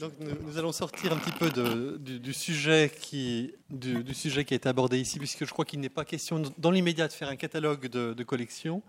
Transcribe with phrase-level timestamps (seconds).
[0.00, 1.50] Donc, nous, allons sortir un petit peu
[1.98, 6.70] du, sujet qui, a été abordé ici, puisque je crois qu'il n'est pas question dans
[6.70, 8.82] l'immédiat de faire un catalogue de collections.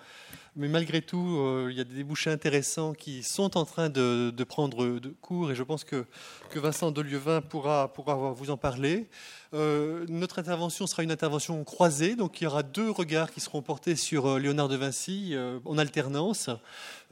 [0.60, 4.34] Mais malgré tout, euh, il y a des débouchés intéressants qui sont en train de,
[4.44, 6.04] prendre cours et je pense que,
[6.50, 9.08] que Vincent Delieuvin pourra, pourra vous en parler.
[9.54, 13.62] Euh, notre intervention sera une intervention croisée, donc il y aura deux regards qui seront
[13.62, 16.50] portés sur euh, Léonard de Vinci en alternance.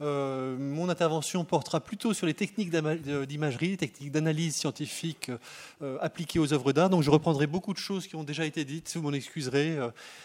[0.00, 5.30] mon intervention portera plutôt sur les techniques d'imagerie, les techniques d'analyse scientifique
[6.00, 6.90] appliquées aux œuvres d'art.
[6.90, 9.78] Donc je reprendrai beaucoup de choses qui ont déjà été dites, vous m'en excuserez.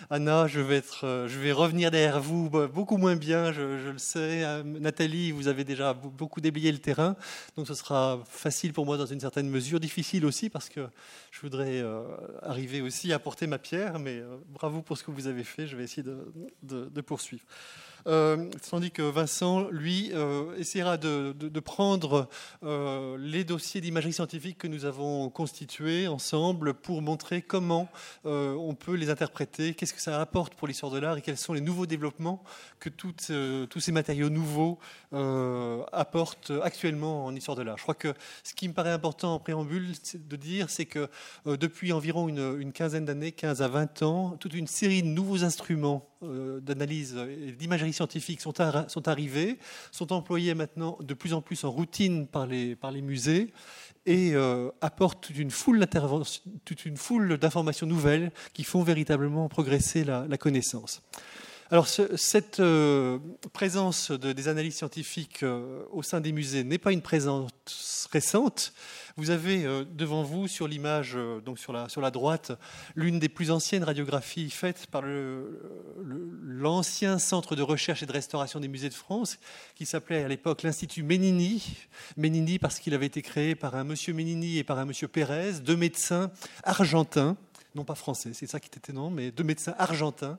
[0.10, 4.44] Anna, je vais, être, je vais revenir derrière vous beaucoup moins bien, je, le sais.
[4.44, 7.16] Euh, Nathalie, vous avez déjà beaucoup déblayé le terrain,
[7.56, 10.88] donc ce sera facile pour moi dans une certaine mesure, difficile aussi parce que
[11.32, 12.04] je voudrais euh,
[12.42, 15.68] arriver aussi à porter ma pierre, mais euh, bravo pour ce que vous avez fait,
[15.68, 17.46] je vais essayer de poursuivre.
[18.08, 22.28] Euh, tandis que Vincent, lui, euh, essaiera de, prendre
[22.64, 27.88] euh, les dossiers d'imagerie scientifique que nous avons constitués ensemble pour montrer comment
[28.24, 31.54] on peut les interpréter, qu'est-ce que ça apporte pour l'histoire de l'art et quels sont
[31.54, 32.44] les nouveaux développements
[32.80, 34.80] que tous ces matériaux nouveaux
[35.92, 37.78] apportent actuellement en histoire de l'art.
[37.78, 38.14] Je crois que
[38.44, 41.10] ce qui me paraît important en préambule de dire, c'est que
[41.46, 45.44] depuis environ une, une quinzaine d'années, 15 à 20 ans, toute une série de nouveaux
[45.44, 48.54] instruments d'analyse et d'imagerie scientifiques sont,
[48.88, 49.08] sont
[49.92, 53.52] sont employés maintenant de plus en plus en routine par les, musées
[54.06, 55.52] et euh, apportent toute une
[56.98, 61.02] foule d'informations nouvelles qui font véritablement progresser la, connaissance.
[61.74, 63.18] Alors cette euh,
[63.54, 68.74] présence de, des analyses scientifiques euh, au sein des musées n'est pas une présence récente.
[69.16, 72.52] Vous avez euh, devant vous, sur l'image, donc sur la, sur la droite,
[72.96, 75.04] l'une des plus anciennes radiographies faites par
[76.42, 79.38] l'ancien centre de recherche et de restauration des musées de France,
[79.76, 81.64] qui s'appelait à l'époque l'Institut Ménini.
[82.18, 85.62] Ménini parce qu'il avait été créé par un monsieur Ménini et par un monsieur Pérez,
[85.62, 86.32] deux médecins
[86.66, 87.38] argentins
[87.76, 90.38] non pas français, c'est ça qui était étonnant, mais deux médecins argentins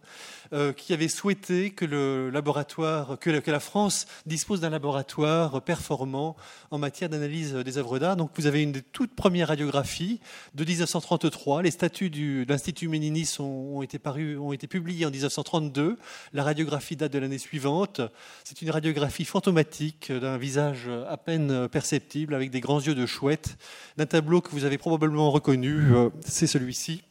[0.53, 6.37] euh, qui avaient souhaité que le laboratoire, que, la France dispose d'un laboratoire performant
[6.71, 8.17] en matière d'analyse des œuvres d'art.
[8.17, 10.21] Donc vous avez une des toutes premières radiographies
[10.55, 11.63] de 1933.
[11.63, 15.99] Les statuts de l'Institut Ménini ont, été parus, ont été publiés en 1932.
[16.33, 18.01] La radiographie date de l'année suivante.
[18.45, 23.57] C'est une radiographie fantomatique d'un visage à peine perceptible avec des grands yeux de chouette,
[23.97, 25.95] d'un tableau que vous avez probablement reconnu.
[25.95, 27.03] Euh, c'est celui-ci.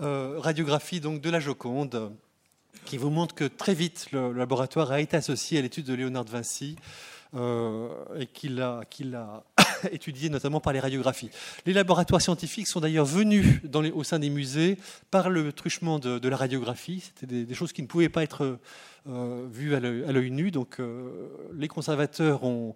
[0.00, 2.12] Euh, radiographie donc de la Joconde,
[2.86, 6.24] qui vous montre que très vite le, laboratoire a été associé à l'étude de Léonard
[6.24, 6.76] de Vinci
[7.34, 9.44] euh, et qu'il a, qu'il a
[9.92, 11.30] étudié notamment par les radiographies.
[11.66, 13.60] Les laboratoires scientifiques sont d'ailleurs venus
[13.94, 14.78] au sein des musées
[15.10, 17.00] par le truchement de, la radiographie.
[17.00, 18.58] C'était des, choses qui ne pouvaient pas être
[19.08, 20.50] euh, vues à l'œil nu.
[20.50, 22.74] Donc euh, les conservateurs ont,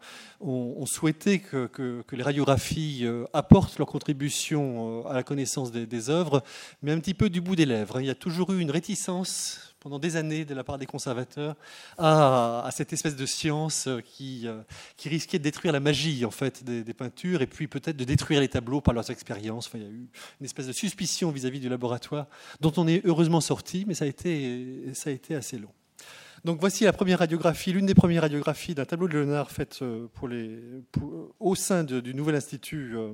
[0.86, 6.42] souhaité que, les radiographies euh, apportent leur contribution à la connaissance des œuvres,
[6.82, 8.00] mais un petit peu du bout des lèvres.
[8.00, 11.54] Il y a toujours eu une réticence pendant des années de la part des conservateurs
[11.96, 14.48] à, cette espèce de science qui,
[14.96, 18.40] qui, risquait de détruire la magie en fait des, peintures et puis peut-être de détruire
[18.40, 19.68] les tableaux par leurs expériences.
[19.68, 20.08] Enfin, il y a eu
[20.40, 22.26] une espèce de suspicion vis-à-vis du laboratoire
[22.60, 25.70] dont on est heureusement sorti, mais ça a été, ça a été assez long.
[26.44, 30.08] Donc voici la première radiographie, l'une des premières radiographies d'un tableau de Léonard faite euh,
[30.14, 30.58] pour les,
[31.38, 33.12] au sein du nouvel institut euh,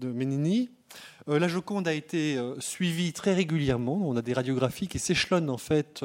[0.00, 0.68] de Ménini.
[1.28, 4.00] Euh, la Joconde a été euh, suivie très régulièrement.
[4.02, 6.04] On a des radiographies qui s'échelonnent en fait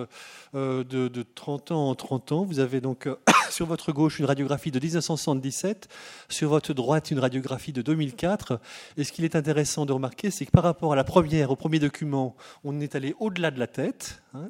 [0.55, 2.43] euh, de, 30 ans en 30 ans.
[2.43, 3.09] Vous avez donc
[3.49, 5.87] sur votre gauche une radiographie de 1977,
[6.29, 8.59] sur votre droite une radiographie de 2004.
[8.97, 11.55] Et ce qu'il est intéressant de remarquer, c'est que par rapport à la première, au
[11.55, 14.21] premier document, on est allé au-delà de la tête.
[14.33, 14.49] Hein.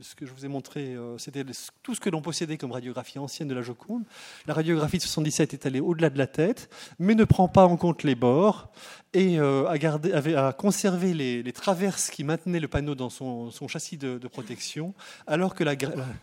[0.00, 1.44] ce que je vous ai montré, c'était
[1.82, 4.02] tout ce que l'on possédait comme radiographie ancienne de la Joconde.
[4.46, 6.68] La radiographie de 77 est allée au-delà de la tête,
[6.98, 8.72] mais ne prend pas en compte les bords
[9.14, 14.94] et avait, a conservé les, traverses qui maintenaient le panneau dans son, châssis de, protection,
[15.26, 15.74] alors que la,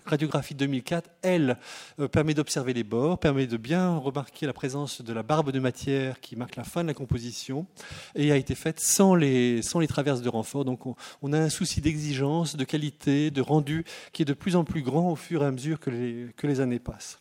[0.05, 1.57] radiographie 2004, elle,
[1.99, 5.59] euh, permet d'observer les bords, permet de bien remarquer la présence de la barbe de
[5.59, 7.67] matière qui marque la fin de la composition,
[8.15, 10.65] et a été faite sans les, traverses de renfort.
[10.65, 10.81] Donc
[11.21, 14.81] on, a un souci d'exigence, de qualité, de rendu qui est de plus en plus
[14.81, 17.19] grand au fur et à mesure que les années passent.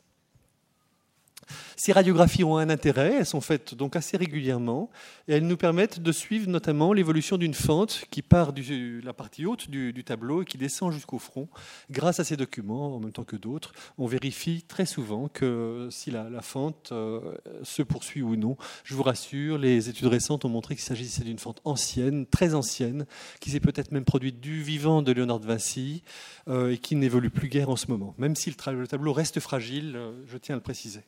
[1.76, 4.90] Ces radiographies ont un intérêt, elles sont faites donc assez régulièrement
[5.26, 9.46] et elles nous permettent de suivre notamment l'évolution d'une fente qui part de la partie
[9.46, 11.48] haute du, tableau et qui descend jusqu'au front.
[11.90, 16.10] Grâce à ces documents, en même temps que d'autres, on vérifie très souvent que si
[16.10, 18.56] la, fente euh, se poursuit ou non.
[18.84, 23.06] Je vous rassure, les études récentes ont montré qu'il s'agissait d'une fente ancienne, très ancienne,
[23.40, 26.02] qui s'est peut-être même produite du vivant de Léonard de Vinci
[26.48, 28.14] euh, et qui n'évolue plus guère en ce moment.
[28.18, 31.00] Même si le tableau reste fragile, euh, je tiens à le préciser.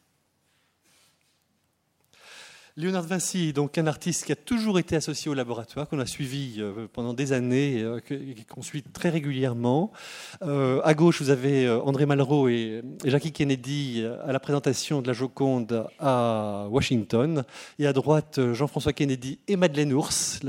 [2.76, 6.56] Léonard Vinci donc un artiste qui a toujours été associé au laboratoire, qu'on a suivi
[6.58, 8.00] euh, pendant des années, euh,
[8.49, 9.93] qu'on suit très régulièrement.
[10.43, 15.12] Euh, à gauche, vous avez André Malraux et Jackie Kennedy à la présentation de la
[15.12, 17.44] Joconde à Washington.
[17.78, 20.40] Et à droite, Jean-François Kennedy et Madeleine Ours,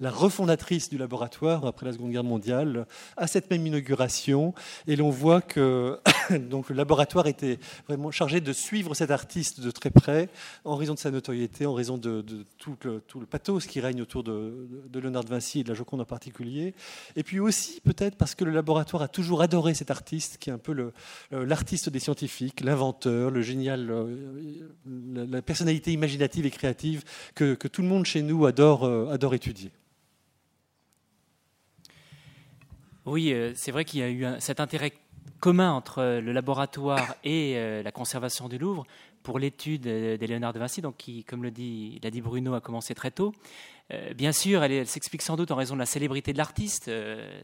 [0.00, 2.86] la refondatrice du laboratoire après la Seconde Guerre mondiale,
[3.16, 4.54] à cette même inauguration.
[4.86, 6.00] Et l'on voit que
[6.50, 10.28] donc, le laboratoire était vraiment chargé de suivre cet artiste de très près,
[10.64, 12.24] en raison de sa notoriété, en raison de,
[12.58, 15.68] tout, le, tout, le, pathos qui règne autour de, de, Léonard de Vinci et de
[15.68, 16.74] la Joconde en particulier.
[17.16, 20.52] Et puis aussi, peut-être parce que le laboratoire a toujours adoré cet artiste, qui est
[20.52, 20.92] un peu
[21.30, 27.04] l'artiste des scientifiques, l'inventeur, le génial, euh, la, personnalité imaginative et créative
[27.34, 29.72] que, que, tout le monde chez nous adore, euh, étudier.
[33.08, 34.92] Oui, euh, c'est vrai qu'il y a eu cet intérêt
[35.40, 38.86] commun entre euh, le laboratoire et euh, la conservation du Louvre
[39.22, 42.94] pour l'étude des Léonard de Vinci, donc qui, comme l'a dit, dit Bruno, a commencé
[42.94, 43.34] très tôt.
[44.14, 46.90] bien sûr, elle, s'explique sans doute en raison de la célébrité de l'artiste,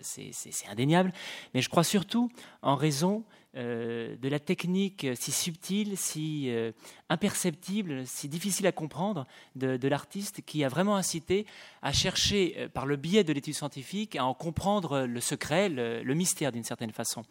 [0.00, 1.12] c'est indéniable,
[1.52, 2.30] mais je crois surtout
[2.62, 3.22] en raison
[3.56, 6.72] euh, de la technique si subtile, si euh,
[7.08, 11.46] imperceptible, si difficile à comprendre de, l'artiste qui a vraiment incité
[11.80, 16.14] à chercher, euh, par le biais de l'étude scientifique, à en comprendre le secret, le,
[16.14, 17.22] mystère d'une certaine façon.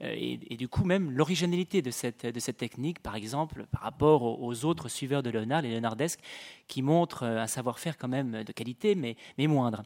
[0.00, 5.22] Et, du coup, même l'originalité de cette, technique, par exemple, par rapport aux, autres suiveurs
[5.22, 6.20] de Léonard, les léonardesques,
[6.68, 9.82] qui montrent un savoir-faire quand même de qualité, mais, mais moindre.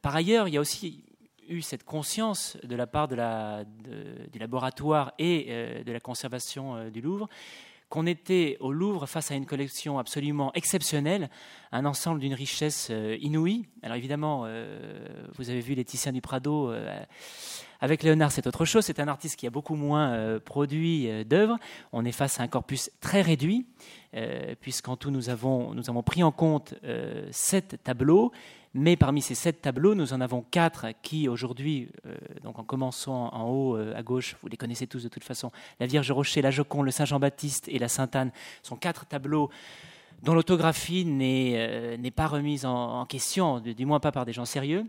[0.00, 1.04] par ailleurs, il y a aussi
[1.48, 7.00] eu cette conscience de la part du laboratoire et euh, de la conservation euh, du
[7.00, 7.28] Louvre
[7.88, 11.28] qu'on était au Louvre face à une collection absolument exceptionnelle,
[11.72, 13.66] un ensemble d'une richesse euh, inouïe.
[13.82, 14.46] Alors évidemment,
[15.36, 16.72] vous avez vu Laetitia du Prado.
[17.80, 18.86] avec Léonard, c'est autre chose.
[18.86, 21.58] C'est un artiste qui a beaucoup moins produit d'œuvres.
[21.92, 23.66] On est face à un corpus très réduit,
[24.62, 26.72] puisqu'en tout, nous avons, nous avons pris en compte
[27.30, 28.32] sept tableaux
[28.74, 33.28] mais parmi ces sept tableaux, nous en avons quatre qui aujourd'hui, euh, donc en commençant
[33.32, 36.40] en haut euh, à gauche, vous les connaissez tous de toute façon, la Vierge Rocher,
[36.40, 38.32] la Joconde, le Saint Jean-Baptiste et la Sainte Anne
[38.62, 39.50] sont quatre tableaux
[40.22, 44.84] dont l'autographie n'est euh, pas remise en, question, du moins pas par des gens sérieux.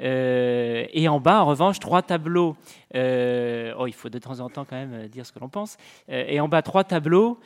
[0.00, 2.56] Euh, et en bas, en revanche, trois tableaux.
[2.94, 5.76] Euh, oh, il faut de temps en temps quand même dire ce que l'on pense.
[6.08, 7.38] et en bas, trois tableaux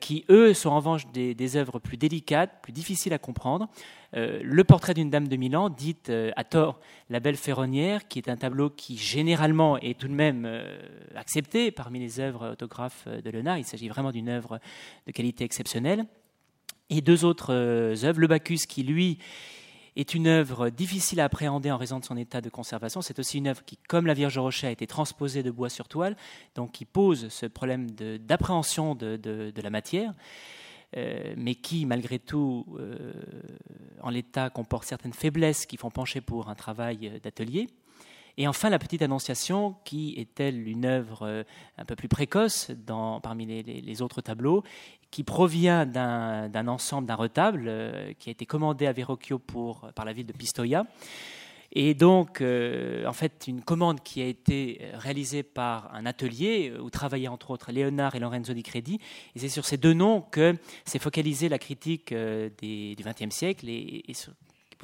[0.00, 3.68] qui, eux, sont en revanche des, des, œuvres plus délicates, plus difficiles à comprendre.
[4.12, 8.36] le portrait d'une dame de Milan, dite à tort la belle ferronnière, qui est un
[8.36, 10.46] tableau qui généralement est tout de même
[11.16, 13.58] accepté parmi les œuvres autographes de Léonard.
[13.58, 14.58] Il s'agit vraiment d'une œuvre
[15.06, 16.04] de qualité exceptionnelle
[16.96, 18.20] et deux autres euh, œuvres.
[18.20, 19.18] Le Bacchus, qui lui
[19.96, 23.00] est une œuvre difficile à appréhender en raison de son état de conservation.
[23.00, 25.88] C'est aussi une œuvre qui, comme la Vierge Rocher, a été transposée de bois sur
[25.88, 26.16] toile,
[26.54, 30.12] donc qui pose ce problème d'appréhension de, la matière,
[30.96, 33.12] euh, mais qui, malgré tout, euh,
[34.02, 37.68] en l'état, comporte certaines faiblesses qui font pencher pour un travail d'atelier.
[38.36, 41.44] Et enfin, la petite Annonciation, qui est-elle une œuvre
[41.78, 42.72] un peu plus précoce
[43.22, 44.64] parmi les, autres tableaux,
[45.14, 50.04] qui provient d'un ensemble, d'un retable euh, qui a été commandé à Verrocchio pour, par
[50.04, 50.86] la ville de Pistoia.
[51.70, 56.90] Et donc, euh, en fait, une commande qui a été réalisée par un atelier où
[56.90, 58.98] travaillaient entre autres Léonard et Lorenzo di Credi.
[59.36, 63.68] Et c'est sur ces deux noms que s'est focalisée la critique euh, du XXe siècle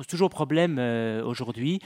[0.00, 1.78] pose toujours problème euh, aujourd'hui,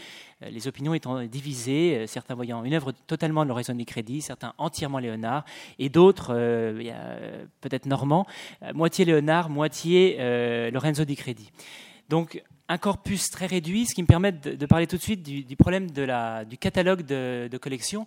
[0.42, 4.22] euh, les opinions étant divisées, euh, certains voyant une œuvre totalement de Lorenzo di Credi,
[4.22, 5.44] certains entièrement Léonard,
[5.80, 6.32] et d'autres,
[7.60, 8.24] peut-être Normand,
[8.72, 11.50] moitié Léonard, moitié Lorenzo di Credi.
[12.08, 15.56] Donc un corpus très réduit, ce qui me permet de, parler tout de suite du,
[15.56, 18.06] problème du catalogue de, de collection.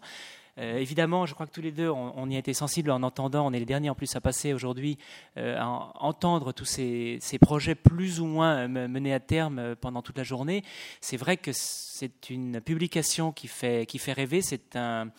[0.60, 3.46] Euh, évidemment, je crois que tous les deux, on, y a été sensibles en entendant,
[3.46, 4.98] on est les derniers en plus à passer aujourd'hui,
[5.38, 10.18] euh, à entendre tous ces, projets plus ou moins euh, menés à terme pendant toute
[10.18, 10.64] la journée.
[11.00, 15.12] C'est vrai que c'est une publication qui fait, rêver, c'est un,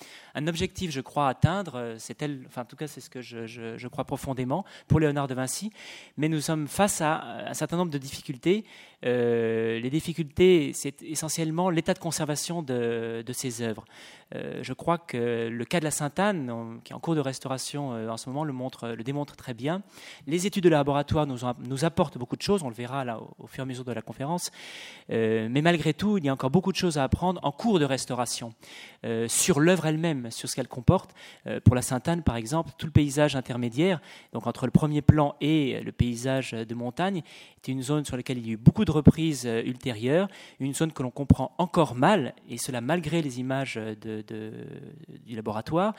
[0.46, 1.96] objectif, je crois, à atteindre.
[2.46, 5.70] Enfin, en tout cas, c'est ce que je, crois profondément pour Léonard de Vinci.
[6.16, 8.64] Mais nous sommes face à un certain nombre de difficultés.
[9.02, 13.84] les difficultés, c'est essentiellement l'état de conservation de, de ces œuvres.
[14.32, 18.08] Je crois que le cas de la Sainte-Anne, qui est en cours de restauration euh,
[18.08, 19.82] en ce moment, le, montre, le démontre très bien.
[20.26, 23.60] Les études de laboratoire nous, apportent beaucoup de choses, on le verra là au, fur
[23.60, 24.50] et à mesure de la conférence.
[25.10, 27.78] Euh, mais malgré tout, il y a encore beaucoup de choses à apprendre en cours
[27.78, 28.52] de restauration
[29.28, 31.14] sur l'œuvre elle-même, sur ce qu'elle comporte.
[31.64, 34.00] pour la Sainte-Anne, par exemple, tout le paysage intermédiaire,
[34.32, 37.22] donc entre le premier plan et le paysage de montagne,
[37.56, 40.92] est une zone sur laquelle il y a eu beaucoup de reprises ultérieures, une zone
[40.92, 44.24] que l'on comprend encore mal, et cela malgré les images de,
[45.26, 45.94] du laboratoire.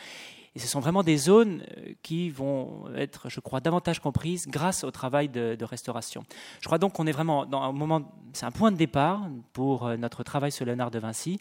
[0.55, 4.83] Et ce sont vraiment des zones euh, qui vont être, je crois, davantage comprises grâce
[4.83, 6.23] au travail de, restauration.
[6.61, 8.01] Je crois donc qu'on est vraiment dans un moment,
[8.33, 9.21] c'est un point de départ
[9.53, 11.39] pour euh, notre travail sur Léonard de Vinci,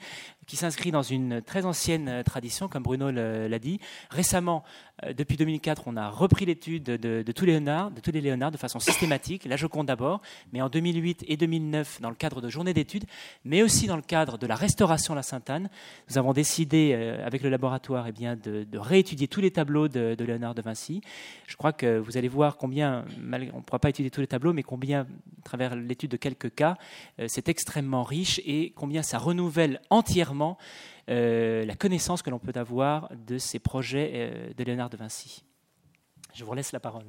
[0.49, 3.79] qui s'inscrit dans une très ancienne euh, tradition, comme Bruno l'a dit.
[4.11, 4.65] Récemment,
[5.17, 8.81] depuis 2004, on a repris l'étude de, tous les Léonard, de tous les de façon
[8.81, 10.21] systématique, la Joconde d'abord,
[10.53, 13.05] mais en 2008 et 2009 dans le cadre de journées d'études,
[13.45, 15.71] mais aussi dans le cadre de la restauration à la Sainte-Anne.
[16.11, 20.17] Nous avons décidé, avec le laboratoire, eh bien, de, de étudier tous les tableaux de,
[20.19, 21.01] Léonard de Vinci.
[21.47, 24.53] Je crois que vous allez voir combien, on ne pourra pas étudier tous les tableaux,
[24.53, 26.77] mais combien, à travers l'étude de quelques cas,
[27.21, 30.38] euh, c'est extrêmement riche et combien ça renouvelle entièrement
[31.09, 35.45] euh, la connaissance que l'on peut avoir de ces projets euh, de Léonard de Vinci.
[36.35, 37.07] Je vous laisse la parole.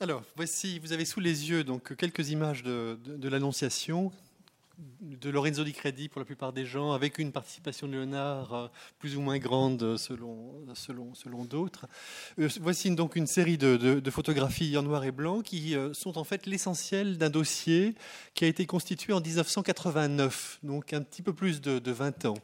[0.00, 4.12] Alors, voici, vous avez sous les yeux donc quelques images de, de l'Annonciation
[5.00, 8.68] de Lorenzo Di Credi pour la plupart des gens, avec une participation de Léonard euh,
[8.98, 11.86] plus ou moins grande selon, selon, selon d'autres.
[12.38, 16.24] Euh, voici donc une série de, photographies en noir et blanc qui euh, sont en
[16.24, 17.94] fait l'essentiel d'un dossier
[18.34, 22.34] qui a été constitué en 1989, donc un petit peu plus de, de 20 ans.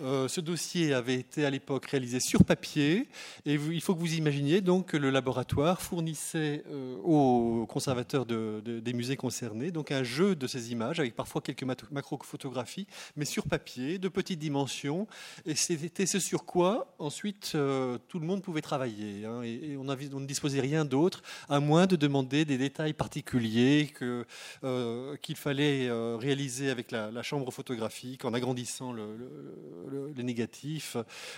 [0.00, 3.08] Euh, ce dossier avait été à l'époque réalisé sur papier.
[3.46, 8.92] Et il faut que vous imaginiez donc que le laboratoire fournissait euh, aux conservateurs des
[8.92, 13.98] musées concernés donc un jeu de ces images avec parfois quelques macro-photographies mais sur papier
[13.98, 15.06] de petites dimensions.
[15.46, 19.84] Et c'était ce sur quoi ensuite euh, tout le monde pouvait travailler hein, et, on,
[19.84, 23.92] ne disposait rien d'autre à moins de demander des détails particuliers
[25.22, 29.04] qu'il fallait réaliser avec la, chambre photographique en agrandissant le
[30.16, 30.96] les négatifs,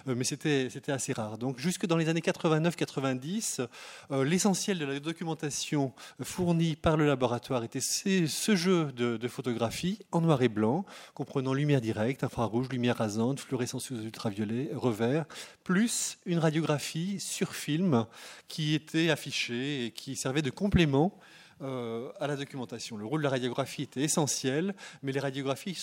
[0.09, 1.39] euh, mais c'était assez rare.
[1.39, 3.67] Donc jusque dans les années 89-90,
[4.11, 9.99] euh, l'essentiel de la documentation fournie par le laboratoire était ce jeu de, de photographie
[10.13, 10.85] en noir et blanc,
[11.15, 15.25] comprenant lumière directe, infrarouge, lumière rasante, fluorescence ultraviolet, revers,
[15.63, 18.07] plus une radiographie sur film
[18.49, 21.19] qui était affichée et qui servait de complément
[21.63, 22.97] euh, à la documentation.
[22.97, 25.77] Le rôle de la radiographie était essentiel, mais les radiographies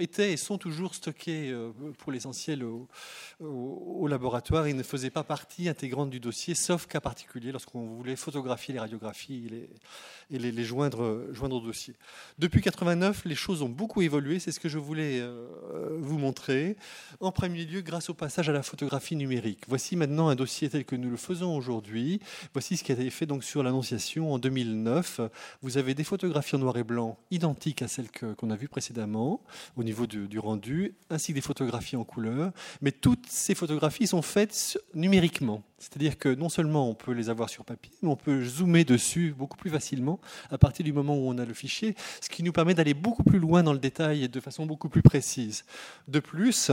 [0.00, 5.68] étaient et sont toujours stockées euh, pour l'essentiel au, laboratoire et ne faisaient pas partie
[5.68, 9.48] intégrante du dossier, sauf cas particulier lorsqu'on voulait photographier les radiographies
[10.30, 11.94] et les, joindre, au dossier.
[12.38, 16.76] Depuis 89, les choses ont beaucoup évolué, c'est ce que je voulais euh, vous montrer.
[17.20, 19.62] En premier lieu, grâce au passage à la photographie numérique.
[19.68, 22.20] Voici maintenant un dossier tel que nous le faisons aujourd'hui.
[22.52, 24.63] Voici ce qui a été fait donc sur l'Annonciation en 2000
[25.62, 29.42] vous avez des photographies en noir et blanc identiques à celles qu'on a vues précédemment
[29.76, 32.52] au niveau du, rendu, ainsi que des photographies en couleur.
[32.80, 35.62] Mais toutes ces photographies sont faites numériquement.
[35.84, 39.34] C'est-à-dire que non seulement on peut les avoir sur papier, mais on peut zoomer dessus
[39.36, 40.18] beaucoup plus facilement
[40.50, 43.22] à partir du moment où on a le fichier, ce qui nous permet d'aller beaucoup
[43.22, 45.66] plus loin dans le détail et de façon beaucoup plus précise.
[46.08, 46.70] De plus,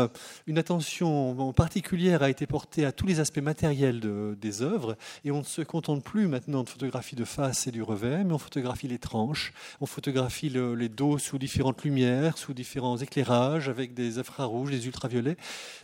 [0.48, 4.00] une attention particulière a été portée à tous les aspects matériels
[4.40, 7.84] des œuvres et on ne se contente plus maintenant de photographie de face et du
[7.84, 9.52] revers, mais on photographie les tranches,
[9.82, 15.36] on photographie les dos sous différentes lumières, sous différents éclairages, avec des infrarouges, des ultraviolets,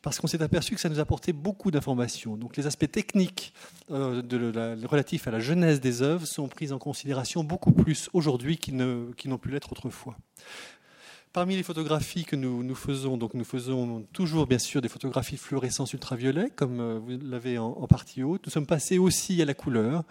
[0.01, 2.38] parce qu'on s'est aperçu que ça nous apportait beaucoup d'informations.
[2.38, 3.53] Donc les aspects techniques techniques
[3.89, 4.21] euh,
[4.86, 9.38] relatifs à la genèse des œuvres sont prises en considération beaucoup plus aujourd'hui qu'ils n'ont
[9.38, 10.15] pu l'être autrefois.
[11.33, 15.93] Parmi les photographies que nous, faisons, donc nous faisons toujours bien sûr des photographies fluorescence
[15.93, 18.45] ultraviolet, comme euh, vous l'avez en, partie haute.
[18.45, 20.03] Nous sommes passés aussi à la couleur.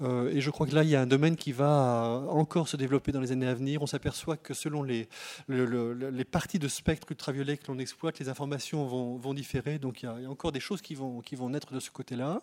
[0.00, 2.76] Euh, et je crois que là, il y a un domaine qui va encore se
[2.76, 3.82] développer dans les années à venir.
[3.82, 5.08] On s'aperçoit que selon les,
[5.48, 9.78] les parties de spectre ultraviolet que l'on exploite, les informations vont, vont différer.
[9.78, 12.40] Donc il y, a, encore des choses qui vont, qui vont naître de ce côté-là.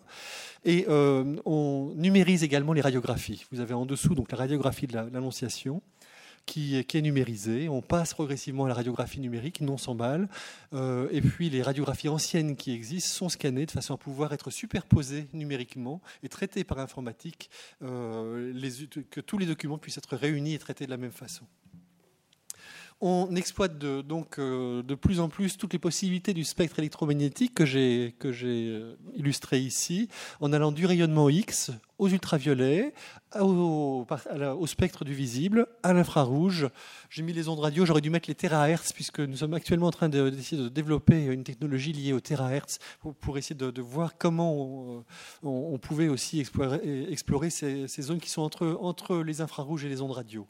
[0.64, 3.46] Et euh, on numérise également les radiographies.
[3.52, 5.82] Vous avez en dessous donc la radiographie de l'annonciation
[6.50, 7.68] qui, est numérisée.
[7.68, 10.28] On passe progressivement à la radiographie numérique, non sans mal.
[10.72, 14.50] Euh, et puis les radiographies anciennes qui existent sont scannées de façon à pouvoir être
[14.50, 17.50] superposées numériquement et traitées par informatique,
[17.82, 18.52] euh,
[19.10, 21.44] que tous les documents puissent être réunis et traités de la même façon.
[23.02, 27.64] On exploite donc euh, de plus en plus toutes les possibilités du spectre électromagnétique que
[27.64, 32.92] j'ai euh, illustré ici, en allant du rayonnement X aux ultraviolets,
[33.40, 34.06] au,
[34.66, 36.68] spectre du visible, à l'infrarouge.
[37.08, 39.92] J'ai mis les ondes radio, j'aurais dû mettre les terahertz, puisque nous sommes actuellement en
[39.92, 42.80] train d'essayer de, développer une technologie liée aux terahertz
[43.20, 45.04] pour, essayer de, voir comment
[45.42, 50.46] on, pouvait aussi explorer, ces, zones qui sont entre les infrarouges et les ondes radio.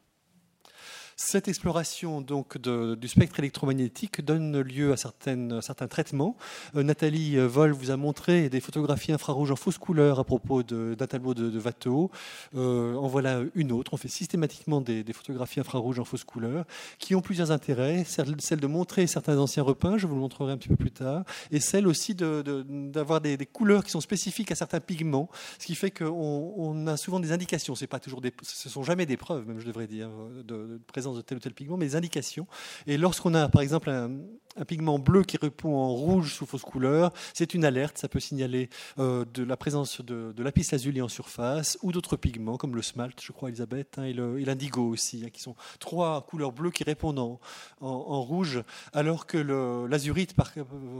[1.22, 6.34] Cette exploration donc du spectre électromagnétique donne lieu à, certains traitements.
[6.76, 11.06] Euh, Nathalie Vol vous a montré des photographies infrarouges en fausse couleur à propos d'un
[11.06, 12.10] tableau de, de Watteau.
[12.56, 13.92] Euh, en voilà une autre.
[13.92, 16.64] On fait systématiquement des, photographies infrarouges en fausse couleur
[16.98, 18.04] qui ont plusieurs intérêts.
[18.04, 21.24] Celle de montrer certains anciens repeints, je vous le montrerai un petit peu plus tard,
[21.50, 25.90] et celle aussi d'avoir des, couleurs qui sont spécifiques à certains pigments, ce qui fait
[25.90, 27.74] qu'on on a souvent des indications.
[27.74, 30.08] C'est pas toujours des, ce sont jamais des preuves, même je devrais dire,
[30.44, 32.46] de, présence de tel ou tel pigment, mais des indications.
[32.86, 34.10] Et lorsqu'on a, par exemple, un,
[34.66, 37.96] pigment bleu qui répond en rouge sous fausse couleur, c'est une alerte.
[37.98, 42.16] Ça peut signaler euh, de la présence de, de lapis lazuli en surface ou d'autres
[42.16, 46.26] pigments comme le smalt, je crois, Elisabeth, hein, et l'indigo aussi, hein, qui sont trois
[46.26, 47.38] couleurs bleues qui répondent
[47.80, 48.62] en, rouge,
[48.92, 49.38] alors que
[49.88, 50.34] l'azurite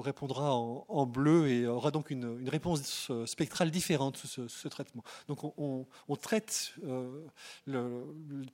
[0.03, 5.05] répondra en, bleu et aura donc une, réponse spectrale différente sous ce, traitement.
[5.29, 5.87] Donc on,
[6.17, 8.05] traite euh,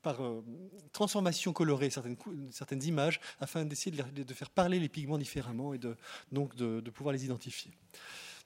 [0.02, 0.44] par euh,
[0.92, 2.16] transformation colorée certaines,
[2.50, 5.96] certaines images afin d'essayer de, faire parler les pigments différemment et de,
[6.32, 7.72] donc de, pouvoir les identifier.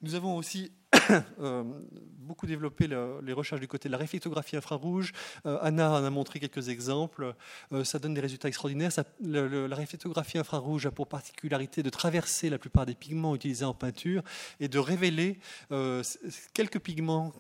[0.03, 0.73] Nous avons aussi
[2.31, 5.13] beaucoup développé les recherches du côté de la réflectographie infrarouge.
[5.47, 7.35] Euh, Anna en a montré quelques exemples.
[7.73, 8.93] Euh, ça donne des résultats extraordinaires.
[9.21, 14.23] la réflectographie infrarouge a pour particularité de traverser la plupart des pigments utilisés en peinture
[14.61, 15.41] et de révéler
[16.55, 17.33] quelques pigments,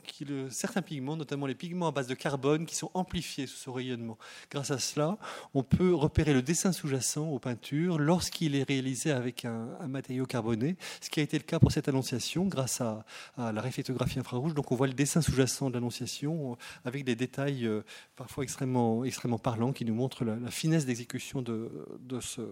[0.51, 4.19] certains pigments, notamment les pigments à base de carbone, qui sont amplifiés sous ce rayonnement.
[4.51, 5.19] Grâce à cela,
[5.55, 10.77] on peut repérer le dessin sous-jacent aux peintures lorsqu'il est réalisé avec un matériau carboné,
[11.01, 13.05] ce qui a été le cas pour cette annonciation grâce à,
[13.53, 14.55] la réflectographie infrarouge.
[14.55, 17.83] Donc on voit le dessin sous-jacent de l'annonciation euh, avec des détails euh,
[18.17, 22.43] parfois extrêmement, extrêmement parlants qui nous montrent la, finesse d'exécution de, de, ce,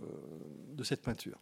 [0.73, 1.39] de cette peinture.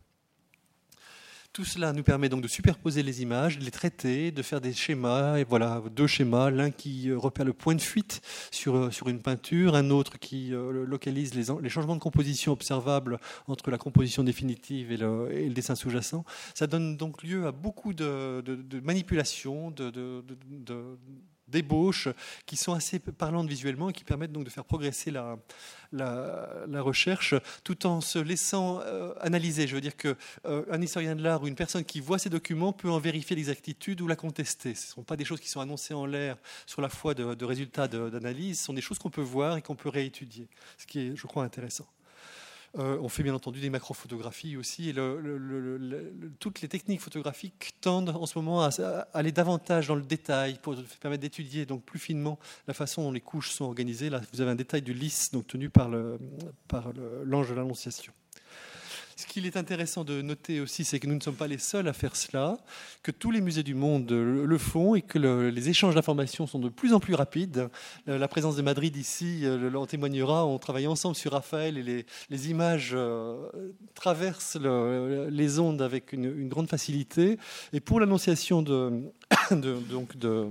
[1.57, 4.75] Tout cela nous permet donc de superposer les images, de les traiter, de faire des
[4.75, 5.39] schémas.
[5.39, 8.21] Et voilà, deux schémas, l'un qui euh, repère le point de fuite
[8.51, 13.71] sur, euh, une peinture, un autre qui euh, localise les, changements de composition observables entre
[13.71, 16.27] la composition définitive et le, dessin sous-jacent.
[16.53, 18.45] Ça donne donc lieu à beaucoup de,
[18.83, 20.23] manipulations, de
[21.49, 22.09] d'ébauches
[22.47, 25.39] qui sont assez parlantes visuellement et qui permettent donc de faire progresser la,
[26.83, 27.35] recherche
[27.65, 29.67] tout en se laissant euh, analyser.
[29.67, 32.73] Je veux dire qu'un euh, historien de l'art ou une personne qui voit ces documents
[32.73, 34.75] peut en vérifier l'exactitude ou la contester.
[34.75, 36.37] Ce ne sont pas des choses qui sont annoncées en l'air
[36.67, 39.63] sur la foi de, de résultats d'analyse, ce sont des choses qu'on peut voir et
[39.63, 40.49] qu'on peut réétudier,
[40.79, 41.87] ce qui est, je crois, intéressant.
[42.79, 44.91] Euh, on fait bien entendu des macrophotographies aussi.
[44.91, 44.95] Et
[46.39, 48.69] toutes les techniques photographiques tendent en ce moment à,
[49.15, 53.21] aller davantage dans le détail pour permettre d'étudier donc plus finement la façon dont les
[53.21, 54.11] couches sont organisées.
[54.11, 58.13] Là, vous avez un détail du lys donc tenu par l'ange de l'Annonciation.
[59.19, 61.89] Ce qu'il est intéressant de noter aussi, c'est que nous ne sommes pas les seuls
[61.89, 62.59] à faire cela,
[63.03, 66.69] que tous les musées du monde le font et que les échanges d'informations sont de
[66.69, 67.71] plus en plus rapides.
[68.07, 70.45] La présence de Madrid ici euh, en témoignera.
[70.45, 73.49] On travaille ensemble sur Raphaël et les, images euh,
[73.95, 77.39] traversent les ondes avec une, grande facilité.
[77.73, 79.03] Et pour l'annonciation de,
[79.51, 80.47] donc de euh,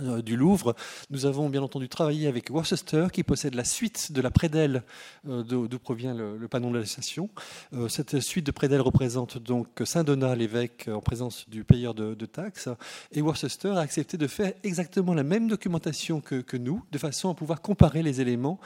[0.00, 0.74] du Louvre.
[1.10, 4.82] Nous avons bien entendu travaillé avec Worcester qui possède la suite de la prédelle
[5.28, 7.28] euh, d'où provient le, panneau de l'Alsacien.
[7.72, 12.68] Euh, cette suite de prédelle représente donc Saint-Donat, l'évêque, en présence du payeur de, taxes.
[13.12, 17.34] Et Worcester a accepté de faire exactement la même documentation que, nous, de façon à
[17.34, 18.58] pouvoir comparer les éléments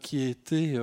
[0.00, 0.74] qui étaient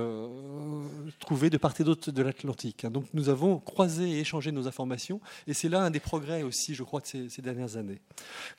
[1.20, 2.86] trouvés de part et d'autre de l'Atlantique.
[2.86, 6.74] Donc nous avons croisé et échangé nos informations et c'est là un des progrès aussi,
[6.74, 8.00] je crois, de ces, ces dernières années.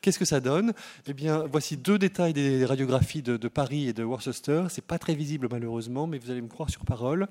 [0.01, 0.73] Qu'est-ce que ça donne?
[1.08, 4.65] Eh bien, voici deux détails des radiographies de, Paris et de Worcester.
[4.69, 7.28] C'est pas très visible malheureusement, mais vous allez me croire sur parole.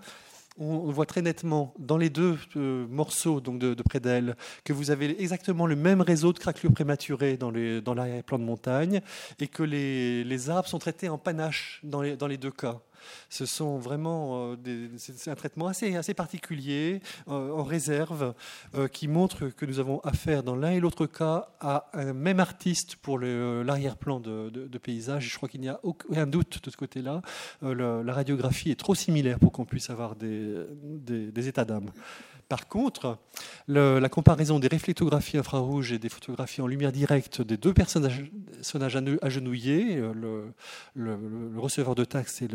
[0.56, 4.92] On voit très nettement dans les deux euh, morceaux donc de, près d'elle que vous
[4.92, 9.00] avez exactement le même réseau de craquelures prématurées dans, dans l'arrière-plan de montagne
[9.40, 12.80] et que les, arbres sont traités en panache dans les deux cas.
[13.28, 18.34] Ce sont vraiment euh, c'est un traitement assez, assez particulier, euh, en réserve,
[18.74, 22.40] euh, qui montre que nous avons affaire dans l'un et l'autre cas à un même
[22.40, 25.30] artiste pour l'arrière-plan de, paysage.
[25.30, 27.22] Je crois qu'il n'y a aucun doute de ce côté-là.
[27.62, 31.90] la radiographie est trop similaire pour qu'on puisse avoir des, des états d'âme.
[32.48, 33.18] Par contre,
[33.68, 38.22] la comparaison des réflectographies infrarouges et des photographies en lumière directe des deux personnages
[39.22, 40.44] agenouillés, euh,
[40.94, 42.48] le, receveur de taxe et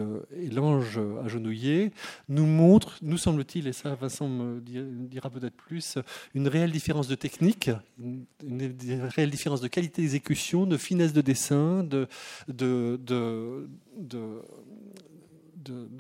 [0.51, 1.91] l'ange agenouillé,
[2.27, 5.97] nous montre, nous semble-t-il, et ça Vincent me dira peut-être plus,
[6.35, 8.67] une réelle différence de technique, une,
[9.15, 12.07] réelle différence de qualité d'exécution, de finesse de dessin, de,
[12.47, 13.67] de, de
[13.99, 14.41] de,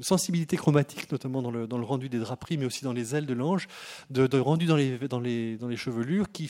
[0.01, 3.25] sensibilité chromatique, notamment dans le, dans le, rendu des draperies, mais aussi dans les ailes
[3.25, 3.67] de l'ange,
[4.09, 6.49] de, rendu dans les, dans, les, dans les chevelures, qui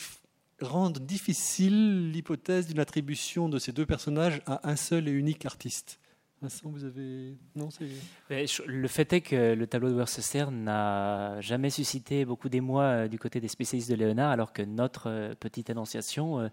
[0.61, 5.99] rendent difficile l'hypothèse d'une attribution de ces deux personnages à un seul et unique artiste.
[6.41, 7.37] Vincent, vous avez.
[7.55, 7.67] Non,
[8.65, 13.19] Le fait est que le tableau de Worcester n'a jamais suscité beaucoup d'émoi euh, du
[13.19, 16.49] côté des spécialistes de Léonard, alors que notre euh, petite annonciation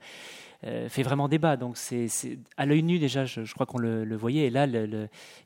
[0.66, 1.56] euh, fait vraiment débat.
[1.56, 2.08] Donc, c'est
[2.56, 4.46] à l'œil nu, déjà, je, crois qu'on le, voyait.
[4.46, 4.66] Et là,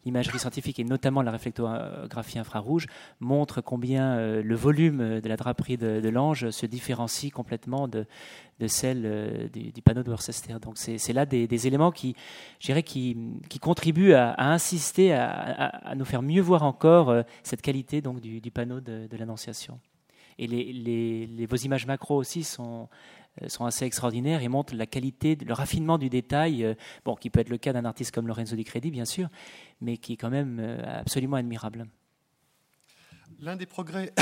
[0.04, 2.86] l'imagerie scientifique, et notamment la réflectographie infrarouge,
[3.20, 8.06] montre combien le volume de la draperie de, l'ange se différencie complètement de,
[8.66, 10.54] celle du, panneau de Worcester.
[10.60, 12.14] Donc, c'est là des, éléments qui,
[12.58, 13.16] qui,
[13.48, 18.50] qui contribuent à insister, à, nous faire mieux voir encore euh, cette qualité donc, du,
[18.50, 19.78] panneau de, l'Annonciation.
[20.38, 25.36] Et les, vos images macro aussi sont, euh, sont assez extraordinaires et montrent la qualité,
[25.36, 28.56] le raffinement du détail, euh, bon, qui peut être le cas d'un artiste comme Lorenzo
[28.56, 29.28] Di Credi, bien sûr,
[29.80, 31.86] mais qui est quand même absolument admirable.
[33.38, 34.12] L'un des progrès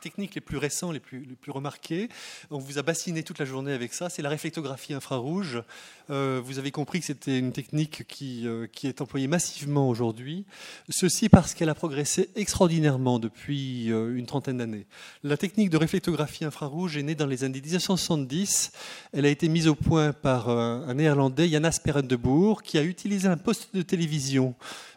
[0.00, 2.08] techniques les plus récents, les plus, les plus remarqués.
[2.50, 4.08] On vous a bassiné toute la journée avec ça.
[4.08, 5.62] C'est la réflectographie infrarouge.
[6.10, 10.46] Euh, vous avez compris que c'était une technique qui, euh, qui est employée massivement aujourd'hui.
[10.88, 14.86] Ceci parce qu'elle a progressé extraordinairement depuis euh, une trentaine d'années.
[15.22, 18.72] La technique de réflectographie infrarouge est née dans les années 1970.
[19.12, 22.82] Elle a été mise au point par un, néerlandais, Jan Asperen de Boer, qui a
[22.82, 24.54] utilisé un poste de télévision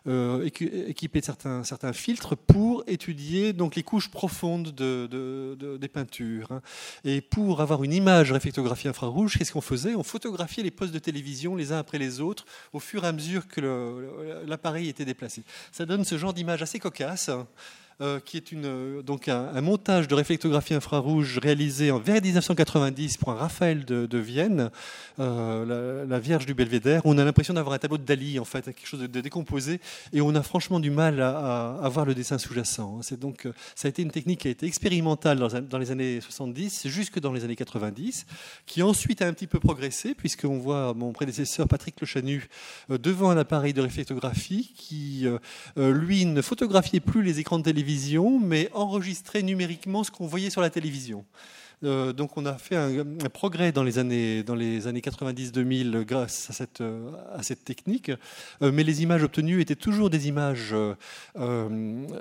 [0.07, 6.51] euh, équipé de certains, certains filtres pour étudier donc les couches profondes de, des peintures.
[6.51, 6.61] Hein.
[7.03, 9.95] Et pour avoir une image réflectographie infrarouge, qu'est-ce qu'on faisait?
[9.95, 13.11] On photographiait les postes de télévision les uns après les autres au fur et à
[13.11, 13.61] mesure que
[14.47, 15.43] l'appareil était déplacé.
[15.71, 17.29] Ça donne ce genre d'image assez cocasse.
[17.29, 17.47] Hein.
[18.01, 23.17] Euh, qui est une, euh, donc un, montage de réflectographie infrarouge réalisé en, vers 1990
[23.17, 24.71] pour un Raphaël de, Vienne,
[25.19, 27.01] euh, la, Vierge du Belvédère.
[27.05, 29.79] On a l'impression d'avoir un tableau de Dali, en fait, quelque chose de, décomposé,
[30.13, 33.01] et on a franchement du mal à, voir le dessin sous-jacent.
[33.03, 36.87] C'est donc, ça a été une technique qui a été expérimentale dans, les années 70
[36.87, 38.25] jusque dans les années 90,
[38.65, 42.49] qui ensuite a un petit peu progressé, puisqu'on voit mon prédécesseur Patrick Le Chanu
[42.89, 45.27] devant un appareil de réflectographie qui,
[45.77, 47.80] lui, ne photographiait plus les écrans de télévision
[48.39, 51.25] mais enregistrer numériquement ce qu'on voyait sur la télévision.
[51.83, 56.49] Euh, donc on a fait un, progrès dans les années, dans les années 90-2000 grâce
[56.49, 57.11] à cette, euh,
[57.65, 58.11] technique,
[58.61, 60.75] euh, mais les images obtenues étaient toujours des images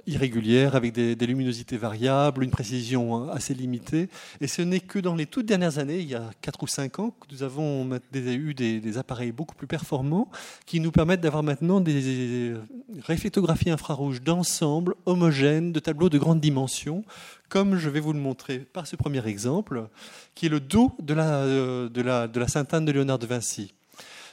[0.06, 4.08] irrégulières, avec des, luminosités variables, une précision assez limitée,
[4.40, 6.98] et ce n'est que dans les toutes dernières années, il y a 4 ou 5
[6.98, 10.28] ans, que nous avons eu des, des appareils beaucoup plus performants
[10.66, 12.54] qui nous permettent d'avoir maintenant des
[13.02, 17.04] réflectographies infrarouges d'ensemble, homogènes, de tableaux de grande dimension,
[17.50, 19.88] comme je vais vous le montrer par ce premier exemple,
[20.34, 23.74] qui est le dos de la, de la, de la Sainte-Anne de Léonard de Vinci.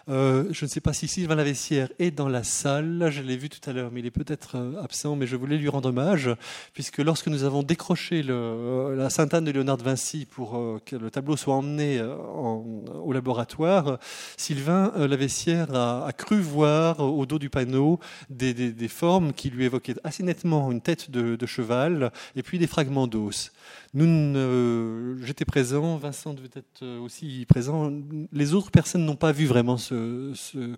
[0.10, 3.10] Euh, je ne sais pas si Sylvain Lavessière est dans la salle.
[3.12, 5.16] Je l'ai vu tout à l'heure, mais il est peut-être euh, absent.
[5.16, 6.30] Mais je voulais lui rendre hommage,
[6.74, 11.12] puisque lorsque nous avons décroché euh, la Sainte-Anne de Léonard de Vinci pour que le
[11.12, 14.00] tableau soit emmené au laboratoire,
[14.38, 20.24] Sylvain Lavessière a, cru voir au dos du panneau des, formes qui lui évoquaient assez
[20.24, 23.52] nettement une tête de cheval et puis des fragments d'os.
[24.00, 27.92] Nous, j'étais présent, Vincent devait être aussi présent.
[28.32, 30.36] Les autres personnes n'ont pas vu vraiment ce,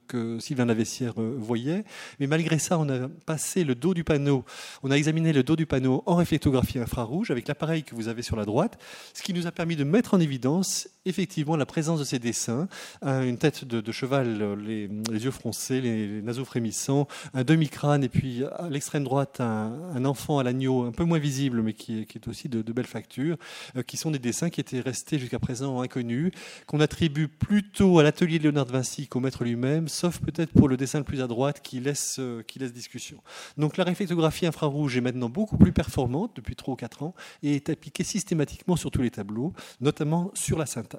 [0.07, 1.83] que Sylvain Lavessière euh, voyait,
[2.21, 4.45] mais malgré ça, on a passé le dos du panneau,
[4.83, 8.21] on a examiné le dos du panneau en réflectographie infrarouge avec l'appareil que vous avez
[8.21, 8.81] sur la droite,
[9.13, 12.69] ce qui nous a permis de mettre en évidence effectivement la présence de ces dessins,
[13.01, 18.69] une tête de, cheval, les, yeux froncés, les, naseaux frémissants, un demi-crâne, et puis à
[18.69, 22.61] l'extrême droite un, enfant à l'agneau un peu moins visible, mais qui est, aussi de,
[22.61, 26.31] de belle facture, euh, qui sont des dessins qui étaient restés jusqu'à présent inconnus,
[26.67, 30.67] qu'on attribue plutôt à l'atelier de Léonard de Vinci qu'au maître lui-même, sauf peut-être pour
[30.67, 33.21] le dessin le plus à droite qui laisse, euh, qui laisse discussion.
[33.57, 37.55] Donc la réflectographie infrarouge est maintenant beaucoup plus performante depuis 3 ou 4 ans et
[37.55, 40.95] est appliquée systématiquement sur tous les tableaux, notamment sur la Sainte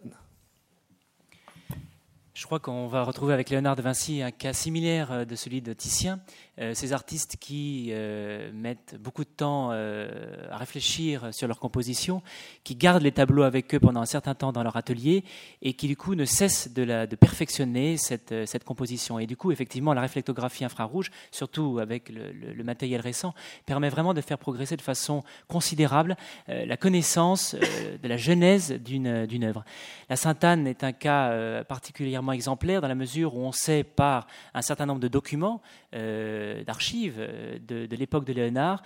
[2.40, 5.61] je crois qu'on va retrouver avec Léonard de Vinci un cas similaire euh, de celui
[5.61, 6.20] de Titien,
[6.61, 12.23] euh, ces artistes qui euh, mettent beaucoup de temps à réfléchir sur leur composition,
[12.64, 15.25] qui gardent les tableaux avec eux pendant un certain temps dans leur atelier
[15.62, 19.18] et qui du coup ne cessent de, perfectionner cette, composition.
[19.18, 23.35] Et du coup, effectivement, la réflectographie infrarouge, surtout avec le, matériel récent,
[23.66, 26.16] permet vraiment de faire progresser de façon considérable
[26.49, 29.64] la connaissance de la genèse d'une œuvre.
[30.09, 34.62] La Sainte-Anne est un cas particulièrement exemplaire dans la mesure où on sait par un
[34.62, 35.61] certain nombre de documents,
[35.94, 38.82] euh, d'archives euh, de, l'époque de Léonard,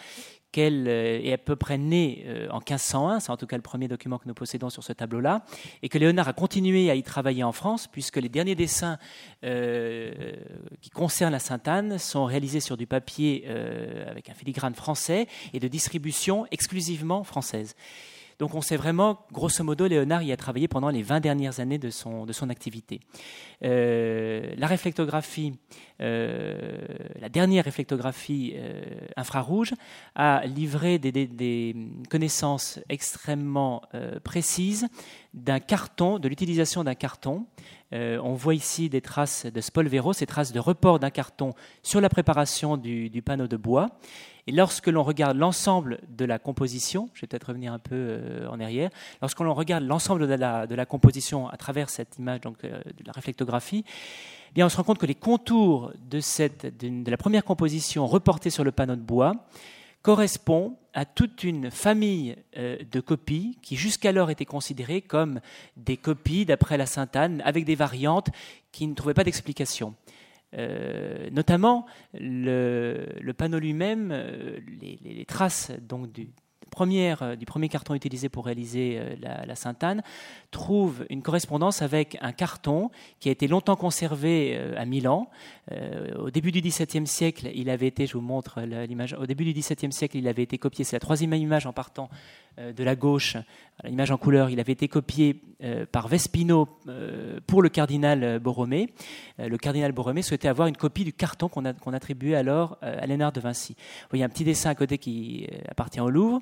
[0.52, 3.88] qu'elle euh, est à peu près née en 1501, c'est en tout cas le premier
[3.88, 5.44] document que nous possédons sur ce tableau-là,
[5.82, 8.98] et que Léonard a continué à y travailler en France, puisque les derniers dessins
[9.42, 13.46] qui concernent la Sainte-Anne sont réalisés sur du papier
[14.06, 17.74] avec un filigrane français et de distribution exclusivement française.
[18.38, 21.78] Donc on sait vraiment, grosso modo, Léonard y a travaillé pendant les 20 dernières années
[21.78, 23.00] de son, activité.
[23.62, 25.54] Euh, la réflectographie,
[26.00, 26.78] euh,
[27.20, 28.54] la dernière réflectographie
[29.16, 29.74] infrarouge,
[30.14, 31.76] a livré des,
[32.10, 33.82] connaissances extrêmement
[34.24, 34.86] précises
[35.32, 37.46] d'un carton, de l'utilisation d'un carton.
[37.92, 42.08] on voit ici des traces de Spolvero, ces traces de report d'un carton sur la
[42.08, 43.88] préparation du panneau de bois.
[44.46, 48.48] Et lorsque l'on regarde l'ensemble de la composition, je vais peut-être revenir un peu euh,
[48.48, 48.90] en arrière,
[49.22, 50.34] lorsque l'on regarde l'ensemble de
[50.74, 54.84] la, composition à travers cette image euh, de la réflectographie, eh bien on se rend
[54.84, 59.00] compte que les contours de, cette, de, la première composition reportée sur le panneau de
[59.00, 59.34] bois
[60.02, 65.40] correspondent à toute une famille euh, de copies qui jusqu'alors étaient considérées comme
[65.78, 68.28] des copies d'après la Sainte-Anne avec des variantes
[68.72, 69.94] qui ne trouvaient pas d'explication.
[70.56, 76.28] Euh, notamment le, panneau lui-même, euh, les, traces donc du,
[76.70, 80.02] premier carton utilisé pour réaliser euh, la, Sainte-Anne
[80.50, 82.90] trouvent une correspondance avec un carton
[83.20, 85.28] qui a été longtemps conservé à Milan.
[86.18, 90.42] au début du XVIIe siècle, il avait été, au début du XVIIe siècle, il avait
[90.42, 92.08] été copié, c'est la troisième image en partant
[92.58, 93.36] de la gauche,
[93.82, 98.92] l'image en couleur, il avait été copié euh, par Vespino euh, pour le cardinal Borromée.
[99.40, 103.32] Euh, le cardinal Borromée souhaitait avoir une copie du carton qu'on attribuait alors à Léonard
[103.32, 103.74] de Vinci.
[103.78, 106.40] Vous voyez un petit dessin à côté qui appartient au Louvre.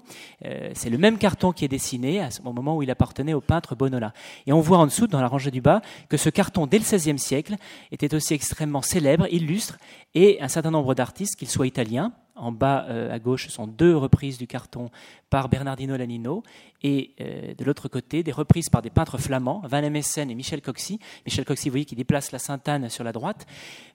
[0.74, 4.12] C'est le même carton qui est dessiné au moment où il appartenait au peintre Bonola.
[4.46, 6.84] Et on voit en dessous, dans la rangée du bas, que ce carton, dès le
[6.84, 7.56] XVIe siècle,
[7.90, 9.78] était aussi extrêmement célèbre, illustre,
[10.14, 14.38] et un certain nombre d'artistes, qu'ils soient italiens, en bas à gauche sont deux reprises
[14.38, 14.90] du carton
[15.32, 16.42] par Bernardino Lanino
[16.82, 20.60] et euh, de l'autre côté des reprises par des peintres flamands, Van Emessen et Michel
[20.60, 20.98] Coxy.
[21.24, 23.46] Michel Coxy, vous voyez, qui déplace la Sainte-Anne sur la droite.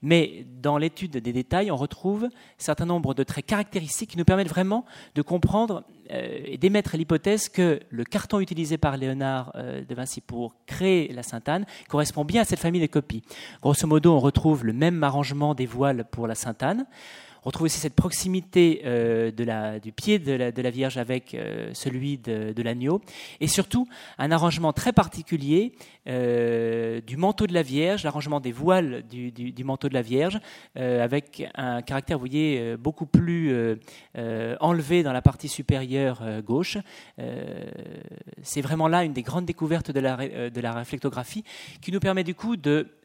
[0.02, 4.26] Mais dans l'étude des détails, on retrouve un certain nombre de traits caractéristiques qui nous
[4.26, 9.84] permettent vraiment de comprendre euh, et d'émettre l'hypothèse que le carton utilisé par Léonard euh,
[9.84, 13.22] de Vinci pour créer la Sainte-Anne correspond bien à cette famille de copies.
[13.62, 16.88] Grosso modo, on retrouve le même arrangement des voiles pour la Sainte-Anne.
[17.48, 19.32] On trouve aussi cette proximité euh,
[19.80, 23.00] du pied de la, Vierge avec euh, celui de, l'agneau,
[23.40, 25.72] et surtout un arrangement très particulier
[26.10, 30.42] euh, du manteau de la Vierge, l'arrangement des voiles du, manteau de la Vierge,
[30.76, 33.78] avec un caractère, vous voyez, beaucoup plus
[34.60, 36.78] enlevé dans la partie supérieure gauche.
[38.42, 41.46] C'est vraiment là une des grandes découvertes de la, de la réflectographie
[41.82, 42.97] qui nous permet du coup de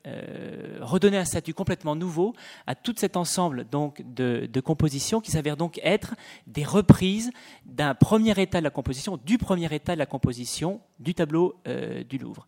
[0.81, 2.35] redonner un statut complètement nouveau
[2.67, 6.15] à tout cet ensemble donc de de, composition qui s'avèrent donc être
[6.47, 7.31] des reprises
[7.65, 12.05] d'un premier état de la composition, du premier état de la composition du tableau euh,
[12.05, 12.47] du Louvre.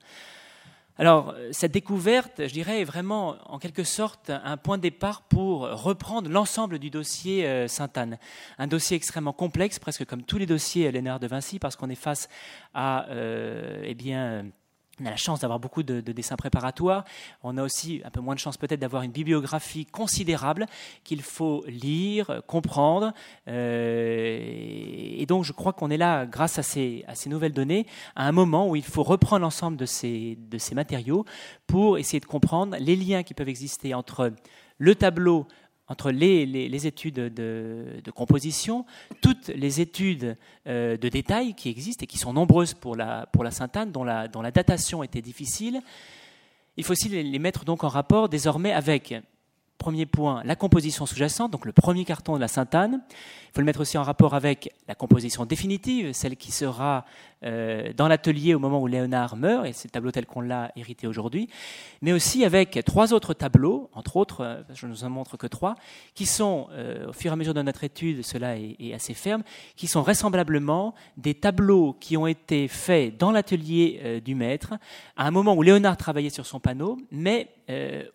[0.97, 5.63] Alors, cette découverte, je dirais, est vraiment, en quelque sorte, un point de départ pour
[5.63, 8.17] reprendre l'ensemble du dossier euh, Sainte-Anne.
[8.59, 11.97] Un dossier extrêmement complexe, presque comme tous les dossiers Léonard de Vinci, parce qu'on est
[11.97, 12.29] face
[12.75, 14.45] à, euh, eh bien,
[15.01, 17.05] on a la chance d'avoir beaucoup de, dessins préparatoires.
[17.43, 20.67] On a aussi un peu moins de chance peut-être d'avoir une bibliographie considérable
[21.03, 23.13] qu'il faut lire, comprendre.
[23.49, 28.33] Euh, et donc je crois qu'on est là, grâce à ces, nouvelles données, à un
[28.33, 30.39] moment où il faut reprendre l'ensemble de ces
[30.75, 31.25] matériaux
[31.67, 34.33] pour essayer de comprendre les liens qui peuvent exister entre
[34.79, 35.47] le tableau
[35.89, 38.87] entre les, études de, composition,
[39.21, 43.45] toutes les études euh, de détail qui existent et qui sont nombreuses pour la, pour
[43.45, 45.81] la Sainte-Anne, dont la, dont la datation était difficile,
[46.77, 49.15] il faut aussi les mettre donc en rapport désormais avec
[49.85, 53.03] Premier point, la composition sous-jacente, donc le premier carton de la Sainte-Anne.
[53.11, 57.05] Il faut le mettre aussi en rapport avec la composition définitive, celle qui sera
[57.45, 60.73] euh, dans l'atelier au moment où Léonard meurt, et c'est le tableau tel qu'on l'a
[60.77, 61.49] hérité aujourd'hui,
[62.01, 65.47] mais aussi avec trois autres tableaux, entre autres, euh, je ne vous en montre que
[65.47, 65.75] trois,
[66.15, 69.43] qui sont, euh, au fur et à mesure de notre étude, cela est, assez ferme,
[69.77, 74.75] qui sont vraisemblablement des tableaux qui ont été faits dans l'atelier du maître,
[75.17, 77.49] à un moment où Léonard travaillait sur son panneau, mais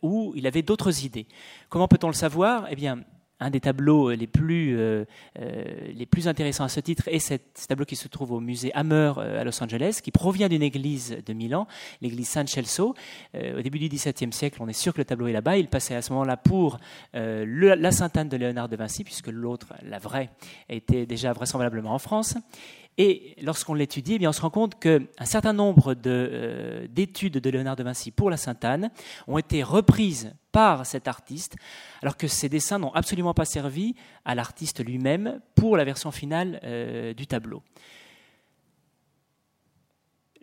[0.01, 1.27] où il avait d'autres idées.
[1.69, 2.67] Comment peut-on le savoir?
[2.69, 2.99] Eh bien,
[3.39, 5.05] un des tableaux les plus, euh,
[5.39, 7.35] euh, les plus intéressants à ce titre est ce
[7.67, 11.17] tableau qui se trouve au musée Hammer euh, à Los Angeles, qui provient d'une église
[11.25, 11.67] de Milan,
[12.01, 12.95] l'église San Celso.
[13.35, 15.57] au début du XVIIe siècle, on est sûr que le tableau est là-bas.
[15.57, 16.79] Il passait à ce moment-là pour
[17.13, 20.29] la Sainte-Anne de Léonard de Vinci, puisque l'autre, la vraie,
[20.67, 22.35] était déjà vraisemblablement en France.
[23.01, 27.77] Et lorsqu'on l'étudie, eh on se rend compte qu'un certain nombre euh, d'études de, Léonard
[27.77, 28.91] de Vinci pour la Sainte-Anne
[29.25, 31.55] ont été reprises par cet artiste,
[32.01, 36.59] alors que ces dessins n'ont absolument pas servi à l'artiste lui-même pour la version finale
[36.65, 37.63] euh, du tableau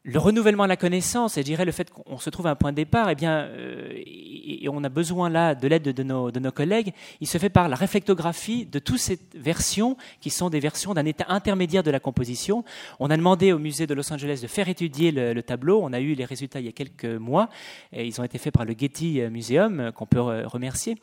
[0.07, 2.55] le renouvellement de la connaissance, et je dirais le fait qu'on se trouve à un
[2.55, 6.31] point de départ, eh bien, euh, et, on a besoin là de l'aide de, nos,
[6.31, 10.49] de, nos, collègues, il se fait par la réflectographie de toutes ces versions qui sont
[10.49, 12.64] des versions d'un état intermédiaire de la composition.
[13.01, 15.81] On a demandé au musée de Los Angeles de faire étudier le, tableau.
[15.83, 17.49] On a eu les résultats il y a quelques mois.
[17.92, 20.97] Et ils ont été faits par le Getty Museum, qu'on peut remercier.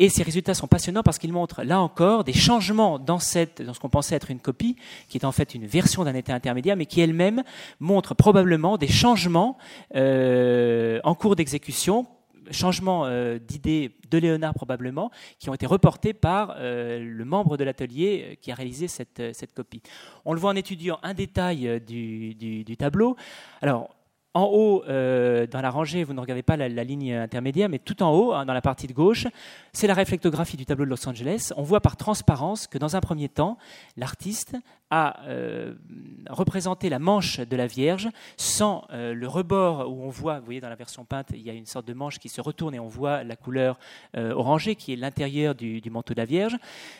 [0.00, 3.90] Et ces résultats sont passionnants parce qu'ils montrent, là encore, des changements dans, ce qu'on
[3.90, 4.76] pensait être une copie,
[5.10, 7.42] qui est en fait une version d'un état intermédiaire, mais qui elle-même
[7.80, 9.58] montre probablement des changements
[9.94, 12.06] euh, en cours d'exécution
[12.50, 17.62] changements euh, d'idées de Léonard probablement, qui ont été reportés par euh, le membre de
[17.62, 19.82] l'atelier qui a réalisé cette, copie.
[20.24, 23.16] On le voit en étudiant un détail du, du, du tableau.
[23.62, 23.90] Alors,
[24.34, 28.02] en haut, euh, dans la rangée, vous ne regardez pas la, ligne intermédiaire, mais tout
[28.02, 29.26] en haut, hein, dans la partie de gauche,
[29.72, 31.52] c'est la réflectographie du tableau de Los Angeles.
[31.56, 33.58] On voit par transparence que dans un premier temps,
[33.96, 34.56] l'artiste
[34.90, 35.74] a euh,
[36.28, 40.60] représenté la manche de la Vierge sans euh, le rebord où on voit, vous voyez
[40.60, 42.80] dans la version peinte, il y a une sorte de manche qui se retourne et
[42.80, 43.78] on voit la couleur
[44.14, 46.56] orangée qui est l'intérieur du, manteau de la Vierge.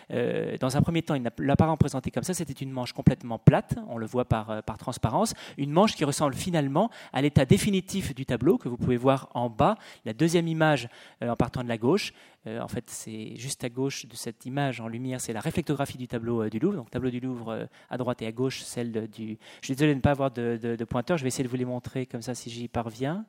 [0.09, 3.39] dans un premier temps, il ne l'a pas représenté comme ça, c'était une manche complètement
[3.39, 8.15] plate, on le voit par, par transparence, une manche qui ressemble finalement à l'état définitif
[8.15, 9.77] du tableau que vous pouvez voir en bas.
[10.05, 10.89] La deuxième image
[11.23, 14.47] euh, en partant de la gauche, euh, en fait c'est juste à gauche de cette
[14.47, 16.77] image en lumière, c'est la réflectographie du tableau euh, du Louvre.
[16.77, 19.39] Donc tableau du Louvre à droite et à gauche, celle du...
[19.61, 21.57] Je suis désolé de ne pas avoir de, de, pointeur, je vais essayer de vous
[21.57, 23.25] les montrer comme ça si j'y parviens.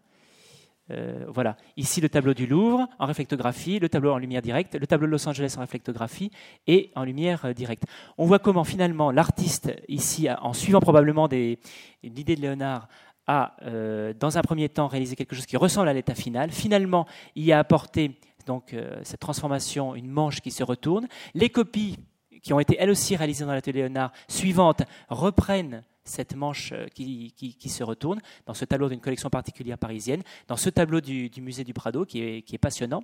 [1.28, 5.08] voilà, ici le tableau du Louvre en réflectographie, le tableau en lumière directe, le tableau
[5.08, 6.32] de Los Angeles en réflectographie
[6.68, 7.84] et en lumière directe.
[8.18, 11.60] On voit comment finalement l'artiste ici, en suivant probablement des,
[12.04, 12.88] une idée de Léonard,
[13.28, 16.52] a, euh, dans un premier temps, réalisé quelque chose qui ressemble à l'état final.
[16.52, 21.08] Finalement, il y a apporté donc, euh, cette transformation, une manche qui se retourne.
[21.34, 21.98] Les copies
[22.42, 27.34] qui ont été elles aussi réalisées dans l'atelier Léonard suivantes reprennent cette manche euh, qui,
[27.70, 31.74] se retourne dans ce tableau d'une collection particulière parisienne, dans ce tableau du, musée du
[31.74, 33.04] Prado qui est, passionnant.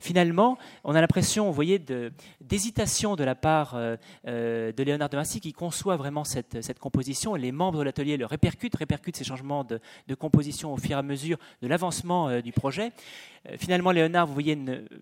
[0.00, 1.82] Finalement, on a l'impression, vous voyez,
[2.40, 3.96] d'hésitation de, la part euh,
[4.26, 7.34] euh, de Léonard de Vinci qui conçoit vraiment cette, composition.
[7.34, 9.80] Les membres de l'atelier le répercutent, répercutent ces changements de,
[10.14, 12.92] composition au fur et à mesure de l'avancement du projet.
[13.58, 14.58] Finalement, Léonard, vous voyez,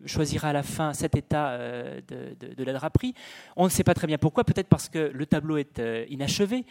[0.06, 3.14] choisira à la fin cet état de, la draperie.
[3.56, 6.64] On ne sait pas très bien pourquoi, peut-être parce que le tableau est inachevé.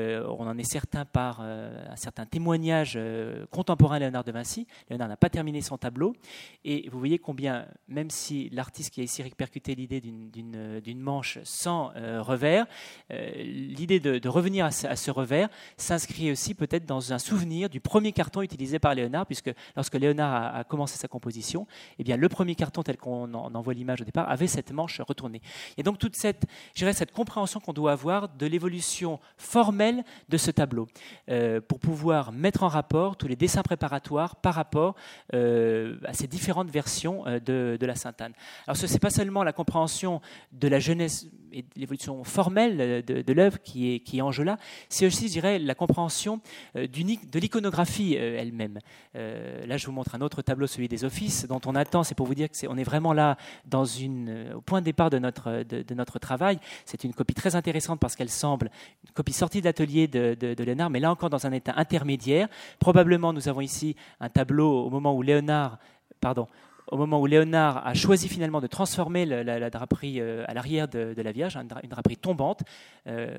[0.00, 4.32] Euh, on en est certain par euh, un certain témoignage euh, contemporain de Léonard de
[4.32, 4.66] Vinci.
[4.88, 6.14] Léonard n'a pas terminé son tableau.
[6.64, 11.92] Et vous voyez combien, même si l'artiste qui a ici répercuté l'idée d'une manche sans
[12.20, 12.66] revers,
[13.10, 18.42] l'idée de, revenir à ce, revers s'inscrit aussi peut-être dans un souvenir du premier carton
[18.42, 21.66] utilisé par Léonard, puisque lorsque Léonard a, commencé sa composition,
[21.98, 25.00] eh bien, le premier carton tel qu'on en, voit l'image au départ avait cette manche
[25.00, 25.40] retournée.
[25.76, 29.89] Et donc toute cette, cette compréhension qu'on doit avoir de l'évolution formelle
[30.28, 30.88] de ce tableau,
[31.28, 34.94] euh, pour pouvoir mettre en rapport tous les dessins préparatoires par rapport
[35.34, 38.32] euh, à ces différentes versions euh, de, la Sainte-Anne.
[38.66, 40.20] Alors ce n'est pas seulement la compréhension
[40.52, 44.44] de la jeunesse et de l'évolution formelle de, l'œuvre qui est, qui est en jeu
[44.44, 44.56] là,
[44.88, 46.40] c'est aussi, je dirais, la compréhension
[46.74, 48.78] de l'iconographie elle-même.
[49.14, 52.26] là, je vous montre un autre tableau, celui des offices, dont on attend, c'est pour
[52.26, 53.36] vous dire qu'on est, est vraiment là
[53.66, 56.58] dans une, au point de départ de notre, de, notre travail.
[56.84, 58.70] C'est une copie très intéressante parce qu'elle semble
[59.04, 62.48] une copie sortie de la de, Léonard, mais là encore dans un état intermédiaire.
[62.78, 65.78] Probablement, nous avons ici un tableau au moment où Léonard,
[66.20, 66.46] pardon,
[66.88, 71.14] au moment où Léonard a choisi finalement de transformer la, draperie euh, à l'arrière de,
[71.20, 72.62] la Vierge, une draperie tombante,
[73.06, 73.36] euh,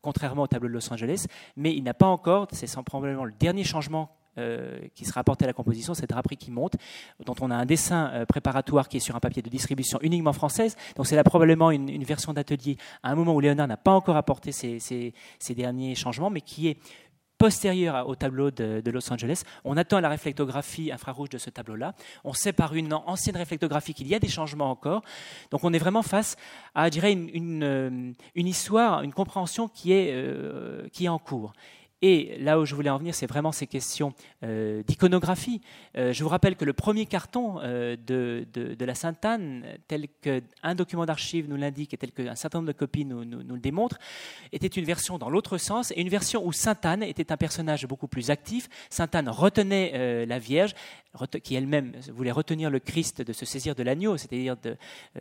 [0.00, 3.64] contrairement au tableau de Los Angeles, mais il n'a pas encore, c'est probablement le dernier
[3.64, 6.76] changement euh, qui sera apporté à la composition, cette draperie qui monte,
[7.24, 10.76] dont on a un dessin préparatoire qui est sur un papier de distribution uniquement française.
[10.96, 14.16] Donc c'est là probablement une, version d'atelier à un moment où Léonard n'a pas encore
[14.16, 15.12] apporté ces,
[15.50, 16.78] derniers changements, mais qui est
[17.42, 19.42] postérieure au tableau de, Los Angeles.
[19.64, 21.92] On attend la réflectographie infrarouge de ce tableau-là.
[22.22, 25.02] On sait par une ancienne réflectographie qu'il y a des changements encore.
[25.50, 26.36] Donc on est vraiment face
[26.76, 30.14] à, dirais, une, euh, histoire, une compréhension qui est,
[30.92, 31.52] qui est en cours.
[32.04, 34.12] Et là où je voulais en venir, c'est vraiment ces questions
[34.42, 35.60] euh, d'iconographie.
[35.96, 40.74] Euh, je vous rappelle que le premier carton euh, de, de, la Sainte-Anne, tel qu'un
[40.74, 43.98] document d'archives nous l'indique et tel qu'un certain nombre de copies nous, nous, le démontrent,
[44.50, 48.08] était une version dans l'autre sens et une version où Sainte-Anne était un personnage beaucoup
[48.08, 48.68] plus actif.
[48.90, 50.74] Sainte-Anne retenait la Vierge,
[51.44, 54.56] qui elle-même voulait retenir le Christ de se saisir de l'agneau, c'est-à-dire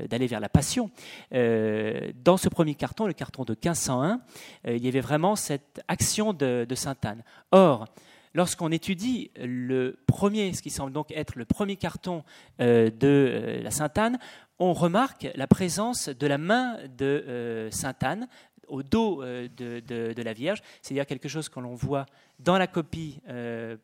[0.09, 0.89] d'aller vers la passion.
[1.31, 4.21] dans ce premier carton, le carton de 1501,
[4.65, 7.23] il y avait vraiment cette action de Sainte-Anne.
[7.51, 7.87] Or,
[8.33, 12.23] lorsqu'on étudie le premier, ce qui semble donc être le premier carton
[12.59, 14.19] euh, de euh, la Sainte-Anne,
[14.59, 18.27] on remarque la présence de la main de euh, Sainte-Anne
[18.67, 22.05] au dos de, la Vierge, c'est-à-dire quelque chose que l'on voit
[22.39, 23.19] dans la copie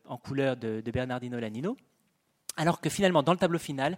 [0.05, 1.75] en couleur de, Bernardino Lanino,
[2.55, 3.97] alors que finalement, dans le tableau final,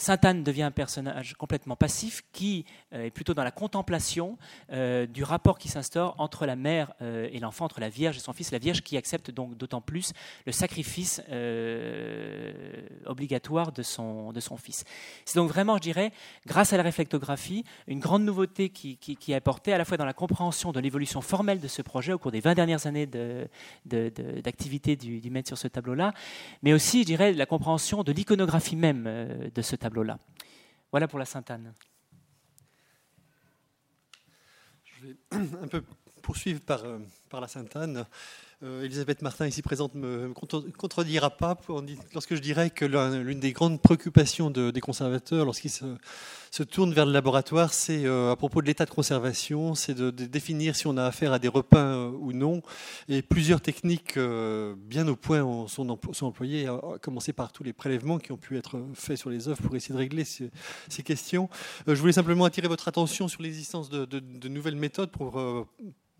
[0.00, 4.38] Sainte-Anne devient un personnage complètement passif qui est plutôt dans la contemplation
[4.70, 8.50] du rapport qui s'instaure entre la mère et l'enfant, entre la Vierge et son fils,
[8.50, 10.12] la Vierge qui accepte donc d'autant plus
[10.46, 11.20] le sacrifice
[13.06, 14.84] obligatoire de son, de son fils.
[15.24, 16.12] C'est donc vraiment, je dirais,
[16.46, 20.04] grâce à la réflectographie, une grande nouveauté qui, qui, est apportée à la fois dans
[20.04, 23.06] la compréhension de l'évolution formelle de ce projet au cours des 20 dernières années
[23.86, 26.12] d'activité du, du maître sur ce tableau-là,
[26.62, 29.76] mais aussi, je dirais, la compréhension de l'iconographie même euh, de ce
[30.90, 31.72] Voilà pour la Sainte-Anne.
[34.84, 35.82] Je vais un peu
[36.22, 38.06] poursuivre par, euh, par la Sainte-Anne.
[38.62, 41.56] Euh, Elisabeth Martin, ici présente, ne me contredira pas
[42.12, 47.12] lorsque je dirais que l'une des grandes préoccupations des conservateurs lorsqu'ils se, tournent vers le
[47.12, 51.04] laboratoire, c'est euh, à propos de l'état de conservation, c'est de, définir si on a
[51.04, 52.60] affaire à des repins euh, ou non.
[53.08, 58.30] Et plusieurs techniques bien au point sont, employées, à commencer par tous les prélèvements qui
[58.30, 60.50] ont pu être faits sur les œuvres pour essayer de régler ces,
[61.02, 61.48] questions.
[61.86, 65.40] je voulais simplement attirer votre attention sur l'existence de, nouvelles méthodes pour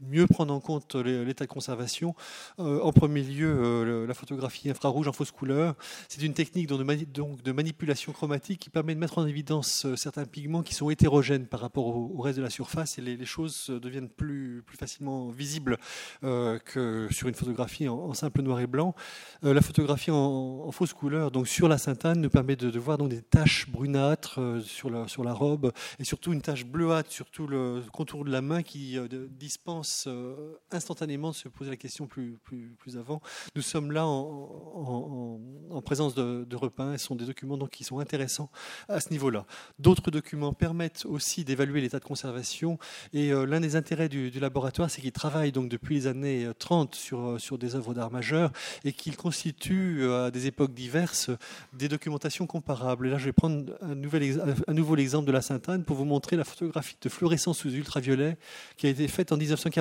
[0.00, 2.14] mieux prendre en compte l'état de conservation.
[2.58, 5.74] Euh, en premier lieu, euh, la photographie infrarouge en fausse couleur.
[6.08, 10.24] C'est une technique donc de, manipulation chromatique qui permet de mettre en évidence euh, certains
[10.24, 14.08] pigments qui sont hétérogènes par rapport au, reste de la surface et les, choses deviennent
[14.08, 15.78] plus, plus facilement visibles
[16.22, 18.94] que sur une photographie en, simple noir et blanc.
[19.42, 23.22] la photographie en, fausse couleur, donc sur la Sainte-Anne, nous permet de, voir donc des
[23.22, 28.24] taches brunâtres sur, sur la robe et surtout une tache bleuâtre sur tout le contour
[28.24, 28.98] de la main qui
[29.30, 33.20] dispense euh, instantanément se poser la question plus, plus, plus avant.
[33.56, 36.96] Nous sommes là en, en, présence de, de repins.
[36.98, 38.50] Ce sont des documents donc, qui sont intéressants
[38.88, 39.46] à ce niveau-là.
[39.78, 42.78] D'autres documents permettent aussi d'évaluer l'état de conservation.
[43.12, 46.94] Et euh, l'un des intérêts du, laboratoire, c'est qu'il travaille donc depuis les années 30
[46.94, 48.52] sur, sur des œuvres d'art majeures
[48.84, 51.30] et qu'il constitue euh, à des époques diverses
[51.72, 53.06] des documentations comparables.
[53.06, 56.04] Et là, je vais prendre un, nouvel, un nouveau exemple de la Sainte-Anne pour vous
[56.04, 58.36] montrer la photographie de fluorescence sous ultraviolet
[58.76, 59.79] qui a été faite en 1940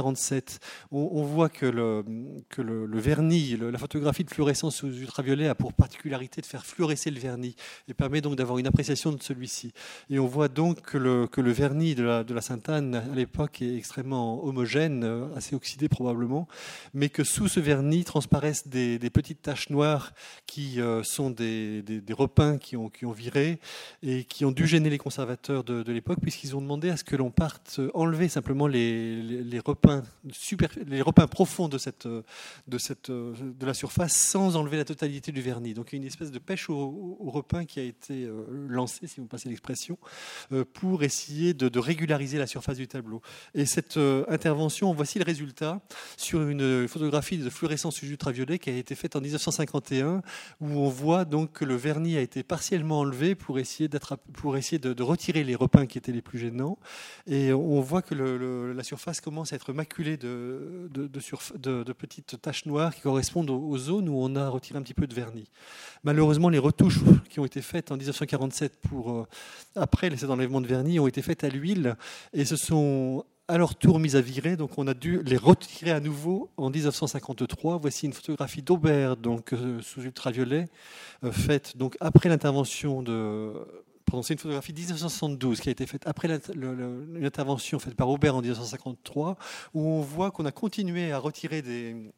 [0.91, 6.45] on, voit que le, vernis, la photographie de fluorescence sous ultraviolet a pour particularité de
[6.45, 7.55] faire fluorescer le vernis
[7.87, 9.73] et permet donc d'avoir une appréciation de celui-ci.
[10.09, 15.03] Et on voit donc que le, vernis de la, Sainte-Anne à l'époque est extrêmement homogène,
[15.03, 16.47] euh, assez oxydé probablement,
[16.93, 20.13] mais que sous ce vernis transparaissent des, petites taches noires
[20.45, 23.59] qui euh, sont des, repins qui ont, viré
[24.03, 27.15] et qui ont dû gêner les conservateurs de, l'époque puisqu'ils ont demandé à ce que
[27.15, 29.88] l'on parte enlever simplement les, les repins
[30.31, 35.31] super, les repins profonds de, cette, de, cette, de la surface sans enlever la totalité
[35.31, 35.73] du vernis.
[35.73, 39.07] Donc il y a une espèce de pêche au, repin qui a été euh, lancée,
[39.07, 39.97] si vous passez l'expression,
[40.51, 43.21] euh, pour essayer de, régulariser la surface du tableau.
[43.53, 45.81] Et cette euh, intervention, voici le résultat
[46.17, 50.21] sur une photographie de fluorescence ultraviolet qui a été faite en 1951,
[50.59, 53.89] où on voit donc que le vernis a été partiellement enlevé pour essayer,
[54.33, 56.77] pour essayer de, retirer les repins qui étaient les plus gênants.
[57.27, 62.93] Et on voit que la surface commence à être maculé de, de, petites taches noires
[62.93, 65.47] qui correspondent aux, zones où on a retiré un petit peu de vernis.
[66.03, 66.99] Malheureusement, les retouches
[67.29, 69.27] qui ont été faites en 1947 pour, euh,
[69.75, 71.95] après les enlèvements de vernis ont été faites à l'huile
[72.33, 74.57] et se sont à leur tour mises à virer.
[74.57, 77.77] Donc on a dû les retirer à nouveau en 1953.
[77.77, 80.67] Voici une photographie d'Aubert donc euh, sous ultraviolet
[81.23, 83.53] euh, faite donc après l'intervention de
[84.23, 88.41] c'est une photographie de 1972 qui a été faite après l'intervention faite par Aubert en
[88.41, 89.37] 1953,
[89.73, 92.11] où on voit qu'on a continué à retirer des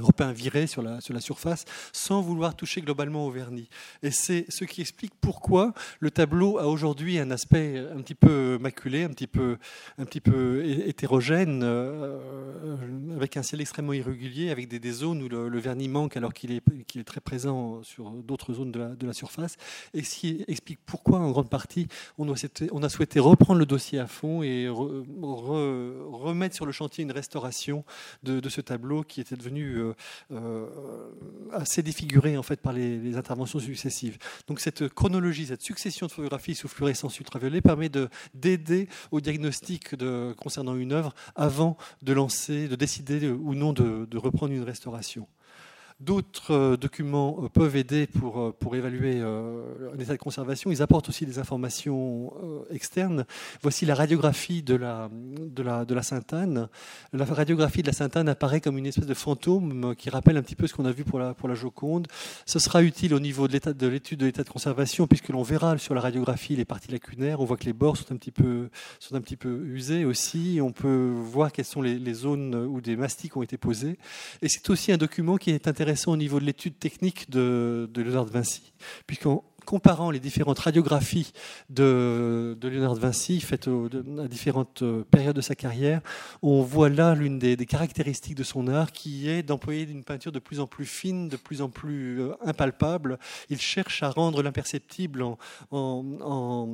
[0.00, 3.68] repins virés sur la, sur la surface sans vouloir toucher globalement au vernis.
[4.02, 8.58] Et c'est ce qui explique pourquoi le tableau a aujourd'hui un aspect un petit peu
[8.60, 9.58] maculé, un petit peu,
[9.98, 12.76] un petit peu hétérogène, euh,
[13.14, 16.52] avec un ciel extrêmement irrégulier, avec des, des zones où le, vernis manque alors qu'il
[16.52, 16.62] est,
[16.96, 19.56] est très présent sur d'autres zones de la, de la, surface,
[19.94, 24.06] et ce qui explique pourquoi en grande partie on, a souhaité reprendre le dossier à
[24.06, 27.84] fond et remettre sur le chantier une restauration
[28.22, 29.94] de ce tableau qui était devenu euh,
[30.32, 30.66] euh,
[31.52, 34.18] assez défiguré en fait par les, interventions successives.
[34.46, 37.90] Donc cette chronologie, cette succession de photographies sous fluorescence ultraviolet permet
[38.34, 39.94] d'aider au diagnostic
[40.36, 45.26] concernant une œuvre avant de lancer, de décider ou non de reprendre une restauration.
[45.98, 50.70] D'autres euh, documents euh, peuvent aider pour, euh, pour évaluer un état de conservation.
[50.70, 52.34] Ils apportent aussi des informations
[52.70, 53.24] externes.
[53.62, 56.68] Voici la radiographie de la, de la, de la Sainte-Anne.
[57.12, 60.54] La radiographie de la Sainte-Anne apparaît comme une espèce de fantôme qui rappelle un petit
[60.54, 62.08] peu ce qu'on a vu pour la, pour la Joconde.
[62.44, 65.94] Ce sera utile au niveau de l'étude de l'état de, conservation, puisque l'on verra sur
[65.94, 67.40] la radiographie les parties lacunaires.
[67.40, 68.68] On voit que les bords sont un petit peu,
[68.98, 70.58] sont un petit peu usés aussi.
[70.62, 73.98] On peut voir quelles sont les, les zones où des mastiques ont été posés.
[74.42, 77.88] Et c'est aussi un document qui est intéressant intéressant au niveau de l'étude technique de,
[77.92, 78.72] de Léonard de Vinci,
[79.06, 81.32] puisqu'on comparant les différentes radiographies
[81.68, 86.00] de, Léonard de Vinci faites à différentes euh, périodes de sa carrière,
[86.40, 90.38] on voit là l'une des, caractéristiques de son art qui est d'employer une peinture de
[90.38, 93.18] plus en plus fine, de plus en plus euh, impalpable.
[93.50, 95.24] Il cherche à rendre l'imperceptible
[95.70, 96.68] en,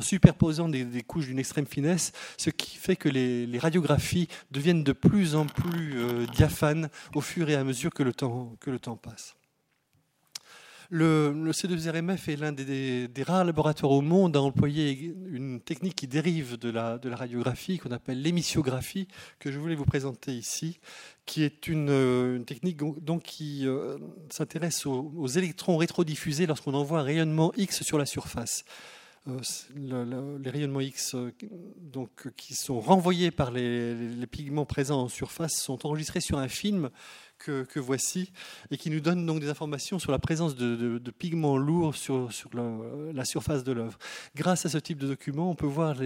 [0.00, 5.34] superposant des, couches d'une extrême finesse, ce qui fait que les, radiographies deviennent de plus
[5.34, 9.37] en plus euh, diaphanes au fur et à mesure que le temps passe.
[10.90, 16.56] Le, C2RMF est l'un des, rares laboratoires au monde à employer une technique qui dérive
[16.56, 19.06] de la, radiographie, qu'on appelle l'émissiographie,
[19.38, 20.80] que je voulais vous présenter ici,
[21.26, 23.98] qui est une, technique donc, qui euh,
[24.30, 28.64] s'intéresse aux, électrons rétrodiffusés lorsqu'on envoie un rayonnement X sur la surface.
[29.28, 31.32] Euh, les rayonnements X euh,
[31.76, 36.90] donc, qui sont renvoyés par les, pigments présents en surface sont enregistrés sur un film
[37.38, 38.32] que, voici
[38.70, 42.28] et qui nous donne donc des informations sur la présence de, pigments lourds sur,
[43.14, 43.98] la, surface de l'œuvre.
[44.36, 45.96] Grâce à ce type de document, on peut voir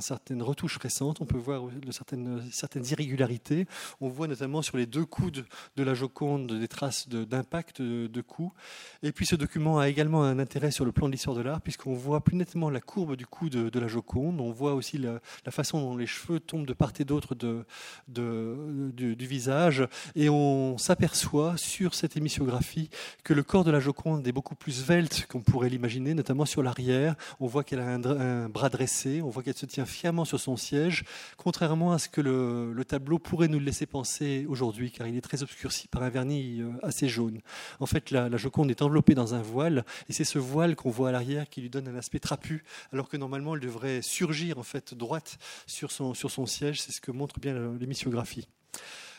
[0.00, 3.66] certaines retouches récentes, on peut voir certaines, irrégularités.
[4.00, 5.44] On voit notamment sur les deux coudes
[5.76, 8.54] de la Joconde des traces d'impact de, coups.
[9.02, 11.60] Et puis ce document a également un intérêt sur le plan de l'histoire de l'art,
[11.60, 14.40] puisqu'on voit plus nettement la courbe du cou de, la Joconde.
[14.40, 17.64] On voit aussi la, façon dont les cheveux tombent de part et d'autre de,
[18.08, 19.86] du visage.
[20.14, 22.90] Et on on s'aperçoit sur cette émissiographie
[23.24, 26.62] que le corps de la Joconde est beaucoup plus svelte qu'on pourrait l'imaginer, notamment sur
[26.62, 27.14] l'arrière.
[27.38, 30.56] On voit qu'elle a un, bras dressé, on voit qu'elle se tient fièrement sur son
[30.56, 31.04] siège,
[31.36, 35.42] contrairement à ce que le, tableau pourrait nous laisser penser aujourd'hui, car il est très
[35.42, 37.40] obscurci par un vernis euh, assez jaune.
[37.78, 41.10] En fait, la, Joconde est enveloppée dans un voile, et c'est ce voile qu'on voit
[41.10, 44.64] à l'arrière qui lui donne un aspect trapu, alors que normalement elle devrait surgir en
[44.64, 46.80] fait droite sur son, sur son siège.
[46.80, 47.54] C'est ce que montre bien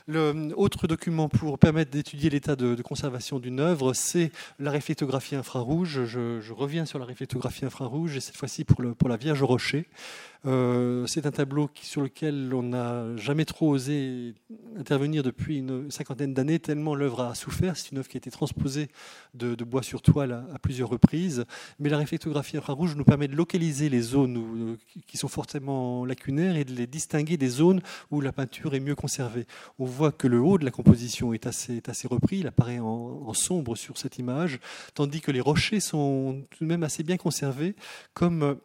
[0.08, 0.56] l'émissiographie.
[0.58, 6.06] L'autre document pour permettre d'étudier l'état de, conservation d'une œuvre, c'est la réflectographie infrarouge.
[6.06, 9.88] Je, reviens sur la réflectographie infrarouge, et cette fois-ci pour, pour la Vierge Rocher.
[10.48, 14.34] Euh, c'est un tableau sur lequel on n'a jamais trop osé
[14.76, 17.78] intervenir depuis une cinquantaine d'années, tellement l'œuvre a souffert.
[17.78, 18.89] C'est une œuvre qui a été transposée
[19.36, 21.46] de, bois sur toile à, plusieurs reprises.
[21.80, 26.56] Mais la réflectographie infrarouge nous permet de localiser les zones euh, qui sont fortement lacunaires
[26.56, 29.46] et de les distinguer des zones où la peinture est mieux conservée.
[29.78, 33.34] On voit que le haut de la composition est assez, repris, il apparaît en, en
[33.34, 34.60] sombre sur cette image,
[34.96, 37.76] tandis que les rochers sont tout de même assez bien conservés,
[38.14, 38.58] comme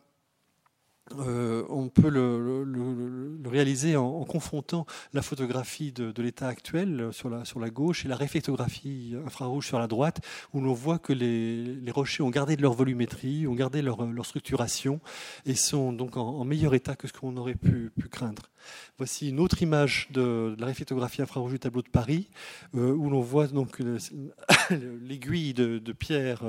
[1.12, 7.70] euh, on peut le, réaliser en, confrontant la photographie de, l'état actuel euh, sur la,
[7.70, 10.20] gauche et la réflectographie infrarouge sur la droite,
[10.52, 15.00] où l'on voit que les, rochers ont gardé leur volumétrie, ont gardé leur, structuration
[15.44, 18.50] et sont donc en, meilleur état que ce qu'on aurait pu, craindre.
[18.98, 22.28] Voici une autre image de, la réflectographie infrarouge du tableau de Paris,
[22.74, 23.80] euh, où l'on voit donc
[24.70, 26.42] l'aiguille de, pierre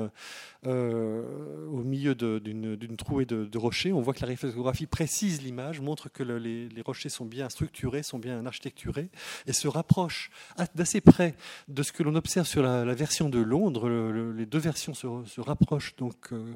[0.64, 3.92] au milieu d'une trouée de, rochers.
[3.92, 8.18] On voit que la réflectographie précise l'image, montre que les, rochers sont bien structurés, sont
[8.18, 9.10] bien architecturés,
[9.46, 10.30] et se rapproche
[10.74, 11.34] d'assez près
[11.68, 13.88] de ce que l'on observe sur la, version de Londres.
[13.88, 16.54] les deux versions se, rapprochent donc euh,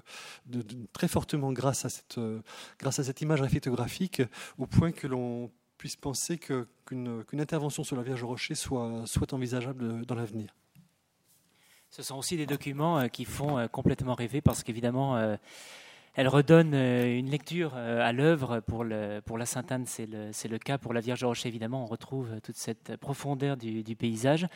[0.93, 2.41] très fortement grâce à, cette, euh,
[2.79, 4.23] grâce à cette image réflectographique,
[4.59, 5.51] au point que l'on
[5.83, 10.55] puisse penser qu'une intervention sur la Vierge Rocher soit, soit envisageable dans l'avenir.
[11.91, 15.37] Ce sont aussi des documents euh, qui font complètement rêver parce qu'évidemment,
[16.15, 18.61] elle redonne euh, une lecture euh, à l'œuvre.
[18.61, 18.85] Pour,
[19.25, 20.77] pour la Sainte-Anne, c'est le, le, cas.
[20.77, 24.47] Pour la Vierge Rocher, évidemment, on retrouve toute cette profondeur du, paysage.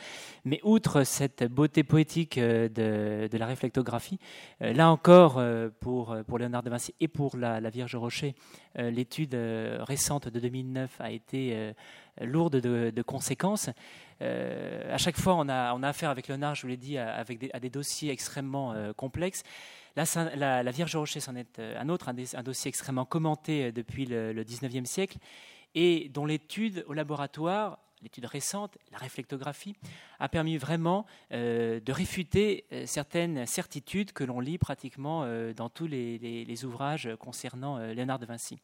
[0.45, 4.19] Mais outre cette beauté poétique euh, de, de la réflectographie,
[4.59, 5.41] là encore,
[5.79, 8.35] pour, pour Léonard de Vinci et pour la, Vierge Rocher,
[8.75, 9.35] l'étude
[9.79, 11.73] récente de 2009 a été
[12.21, 13.69] lourde de, conséquences.
[14.19, 17.49] à chaque fois, on a, on a affaire avec Léonard, je vous l'ai dit, avec
[17.53, 19.43] à des dossiers extrêmement complexes
[19.97, 24.43] la, Vierge Rocher, c'en est euh, un autre, un, dossier extrêmement commenté euh, depuis le,
[24.43, 25.17] 19e siècle
[25.75, 29.75] et dont l'étude au laboratoire l'étude récente, la réflectographie,
[30.19, 35.25] a permis vraiment euh, de réfuter certaines certitudes que l'on lit pratiquement
[35.55, 38.59] dans tous les, ouvrages concernant Léonard de Vinci.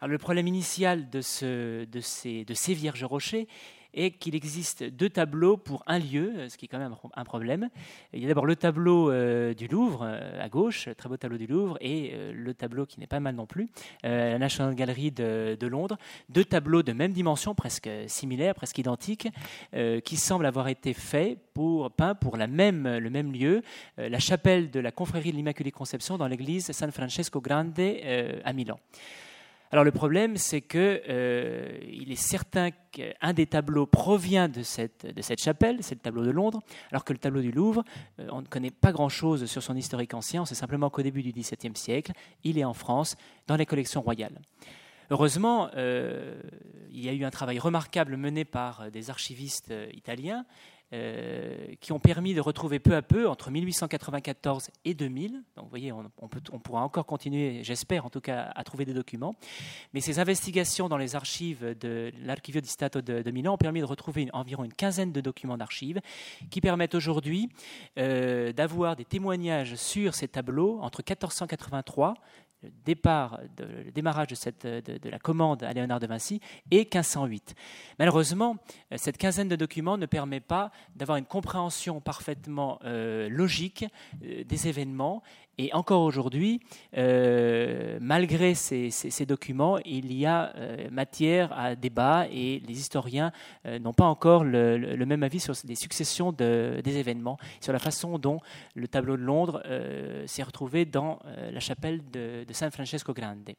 [0.00, 3.48] Alors, le problème initial de, ces, de ces Vierges Rochers
[3.94, 7.68] et qu'il existe deux tableaux pour un lieu, ce qui est quand même un problème.
[8.12, 11.38] Il y a d'abord le tableau euh, du Louvre euh, à gauche, très beau tableau
[11.38, 13.68] du Louvre, et euh, le tableau qui n'est pas mal non plus,
[14.02, 15.96] la National Gallery de, Londres.
[16.28, 19.28] Deux tableaux de même dimension, presque similaires, presque identiques,
[20.04, 23.62] qui semblent avoir été faits pour peints pour le même lieu,
[23.96, 27.78] la chapelle de la confrérie de l'Immaculée Conception dans l'église San Francesco Grande
[28.44, 28.78] à Milan.
[29.72, 35.06] Alors le problème, c'est que euh, il est certain qu'un des tableaux provient de cette,
[35.38, 36.60] chapelle, c'est le tableau de Londres,
[36.90, 37.82] alors que le tableau du Louvre,
[38.20, 41.22] euh, on ne connaît pas grand-chose sur son historique ancien, on sait simplement qu'au début
[41.22, 42.12] du XVIIe siècle,
[42.44, 43.16] il est en France,
[43.46, 44.38] dans les collections royales.
[45.10, 46.38] Heureusement, euh,
[46.90, 50.44] il y a eu un travail remarquable mené par des archivistes italiens
[50.92, 55.70] euh, qui ont permis de retrouver peu à peu, entre 1894 et 2000, donc vous
[55.70, 56.10] voyez, on,
[56.58, 59.34] pourra encore continuer, j'espère en tout cas, à trouver des documents,
[59.94, 63.86] mais ces investigations dans les archives de l'Archivio di Stato de, Milan ont permis de
[63.86, 66.00] retrouver environ une quinzaine de documents d'archives
[66.50, 67.48] qui permettent aujourd'hui
[67.98, 72.14] euh, d'avoir des témoignages sur ces tableaux entre 1483,
[72.62, 76.40] le, départ le démarrage de, la commande à Léonard de Vinci
[76.70, 77.54] et 1508.
[77.98, 78.56] Malheureusement,
[78.92, 83.84] euh, cette quinzaine de documents ne permet pas d'avoir une compréhension parfaitement euh, logique
[84.24, 85.22] euh, des événements
[85.58, 86.60] et encore aujourd'hui,
[86.96, 88.90] euh, malgré ces,
[89.26, 93.32] documents, il y a euh, matière à débat et les historiens
[93.66, 98.18] euh, n'ont pas encore le, même avis sur les successions des événements, sur la façon
[98.18, 98.38] dont
[98.74, 99.62] le tableau de Londres
[100.26, 101.18] s'est retrouvé dans
[101.52, 103.50] la chapelle de, de San Francesco Grande.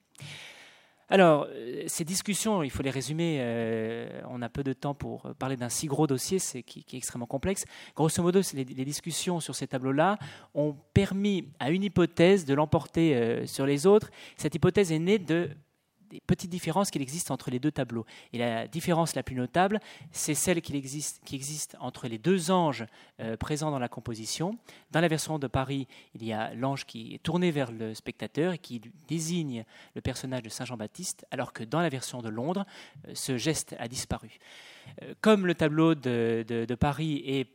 [1.14, 5.32] Alors, euh, ces discussions, il faut les résumer, euh, on a peu de temps pour
[5.38, 7.66] parler d'un si gros dossier c'est, qui, est extrêmement complexe.
[7.96, 10.18] Grosso modo, les, discussions sur ces tableaux-là
[10.56, 14.10] ont permis à une hypothèse de l'emporter euh, sur les autres.
[14.38, 15.52] Cette hypothèse est née de
[16.22, 18.06] petites différences qu'il existe entre les deux tableaux.
[18.32, 19.80] Et la différence la plus notable,
[20.12, 22.86] c'est celle qui existe, entre les deux anges
[23.20, 24.58] euh, présents dans la composition.
[24.92, 28.54] Dans la version de Paris, il y a l'ange qui est tourné vers le spectateur
[28.54, 32.66] et qui désigne le personnage de Saint Jean-Baptiste, alors que dans la version de Londres,
[33.08, 34.40] euh, ce geste a disparu.
[35.02, 37.48] Euh, comme le tableau de Paris est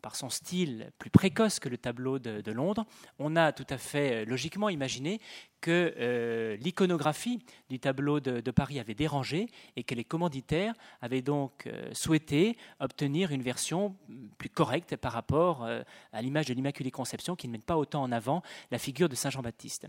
[0.00, 2.84] par son style plus précoce que le tableau de, Londres,
[3.18, 5.20] on a tout à fait euh, logiquement imaginé
[5.60, 7.38] que euh, l'iconographie
[7.68, 9.46] du tableau de, Paris avait dérangé
[9.76, 13.94] et que les commanditaires avaient donc euh, souhaité obtenir une version
[14.38, 15.68] plus correcte par rapport
[16.12, 19.14] à l'image de l'Immaculée Conception qui ne met pas autant en avant la figure de
[19.14, 19.86] Saint Jean-Baptiste.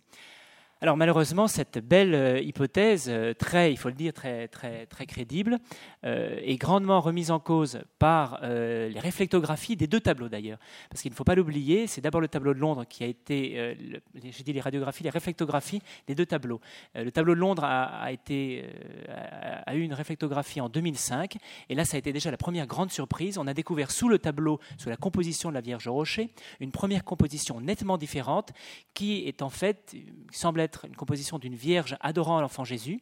[0.84, 5.06] Alors malheureusement, cette belle euh, hypothèse, euh, très, il faut le dire, très, très, très
[5.06, 5.60] crédible,
[6.06, 10.58] euh, est grandement remise en cause par les réflectographies des deux tableaux d'ailleurs.
[10.90, 13.78] Parce qu'il ne faut pas l'oublier, c'est d'abord le tableau de Londres qui a été,
[14.24, 16.60] j'ai dit les radiographies, les réflectographies des deux tableaux.
[16.96, 21.38] le tableau de Londres a, eu une réflectographie en 2005,
[21.70, 23.38] et là ça a été déjà la première grande surprise.
[23.38, 27.04] On a découvert sous le tableau, sous la composition de la Vierge Rocher, une première
[27.04, 28.52] composition nettement différente
[28.96, 29.96] qui est en fait,
[30.32, 33.02] semble une composition d'une Vierge adorant l'enfant Jésus,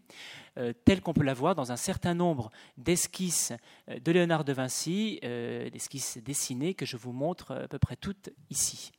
[0.58, 3.54] euh, telle qu'on peut la voir dans un certain nombre d'esquisses
[3.90, 7.96] euh, de Léonard de Vinci, euh, d'esquisses dessinées que je vous montre à peu près
[7.96, 8.92] toutes ici.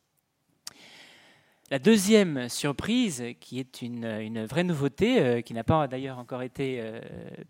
[1.71, 6.83] La deuxième surprise, qui est une, vraie nouveauté, qui n'a pas d'ailleurs encore été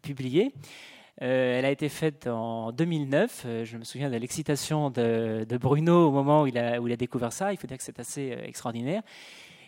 [0.03, 0.53] publiée,
[1.17, 3.47] elle a été faite en 2009.
[3.65, 6.99] je me souviens de l'excitation de, Bruno au moment où il, a, où il, a,
[6.99, 7.55] découvert ça.
[7.55, 9.03] Il faut dire que c'est assez extraordinaire.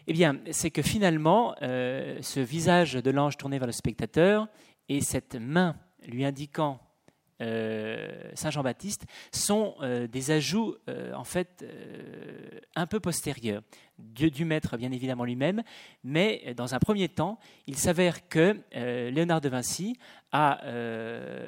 [0.08, 4.48] Eh bien, c'est que finalement, euh, ce visage de l'ange tourné vers le spectateur
[4.88, 5.76] et cette main
[6.06, 6.80] lui indiquant
[7.40, 10.76] euh, Saint Jean-Baptiste sont euh, des ajouts
[11.14, 11.64] en fait
[12.74, 13.62] un peu postérieurs.
[13.98, 15.62] Dieu du maître, bien évidemment lui-même,
[16.02, 17.38] mais dans un premier temps,
[17.68, 19.96] il s'avère que Léonard de Vinci
[20.32, 20.60] a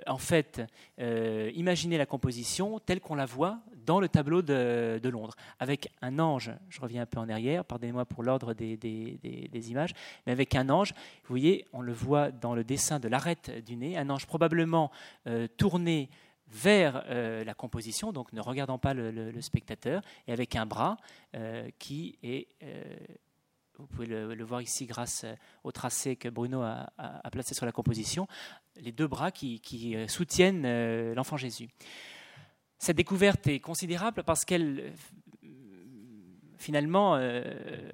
[0.07, 0.63] en fait
[0.99, 6.53] imaginé la composition telle qu'on la voit dans le tableau de, Londres, avec un ange,
[6.69, 9.95] je reviens un peu en arrière, pardonnez-moi pour l'ordre des, images,
[10.27, 13.77] mais avec un ange, vous voyez, on le voit dans le dessin de l'arête du
[13.77, 14.91] nez, un ange probablement
[15.27, 16.11] euh, tourné
[16.49, 20.97] vers euh, la composition, donc ne regardant pas le, spectateur, et avec un bras
[21.35, 22.49] euh, qui est
[23.77, 25.27] vous pouvez le, voir ici grâce
[25.65, 26.93] au tracé que Bruno a,
[27.33, 28.29] placé sur la composition,
[28.77, 31.69] les deux bras qui soutiennent l'enfant Jésus.
[32.79, 34.93] Cette découverte est considérable parce qu'elle
[36.65, 37.43] finalement euh,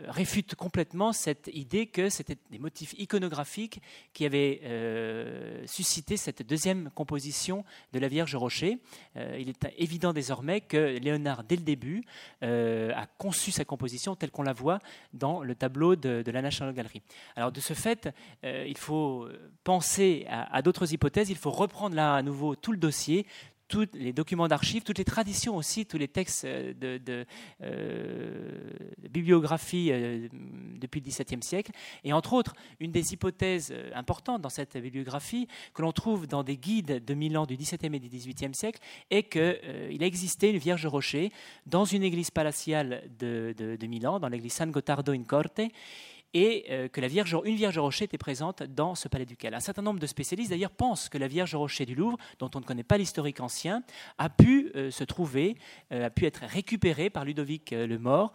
[0.07, 6.89] réfute complètement cette idée que c'était des motifs iconographiques qui avaient euh, suscité cette deuxième
[6.95, 8.79] composition de la Vierge Rocher.
[9.17, 12.05] Euh, il est évident désormais que Léonard, dès le début,
[12.43, 14.79] a conçu sa composition telle qu'on la voit
[15.13, 17.03] dans le tableau de, la National Gallery.
[17.35, 18.09] Alors de ce fait,
[18.45, 19.29] il faut
[19.65, 23.27] penser à d'autres hypothèses, il faut reprendre là à nouveau tout le dossier,
[23.71, 27.25] tous les documents d'archives, toutes les traditions aussi, tous les textes euh, de,
[27.63, 28.71] euh,
[29.09, 30.29] bibliographie euh,
[30.81, 31.71] depuis le XVIIe siècle.
[32.03, 36.57] Et entre autres, une des hypothèses importantes dans cette bibliographie que l'on trouve dans des
[36.57, 40.87] guides de Milan du XVIIe et du XVIIIe siècle est qu'il a existé une Vierge
[40.87, 41.31] Rocher
[41.67, 45.61] dans une église palatiale de, de Milan, dans l'église San Gottardo in Corte,
[46.35, 49.55] et euh, que la Vierge, une Vierge Rocher était présente dans ce palais ducal.
[49.55, 52.61] Un certain nombre de spécialistes d'ailleurs pensent que la Vierge Rocher du Louvre, dont on
[52.61, 53.83] ne connaît pas l'historique ancien,
[54.19, 55.57] a pu euh, se trouver,
[55.93, 58.33] euh, a pu être récupérée par Ludovic le Mort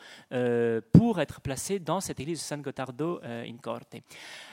[0.93, 3.95] pour être placée dans cette église de San Gottardo in Corte.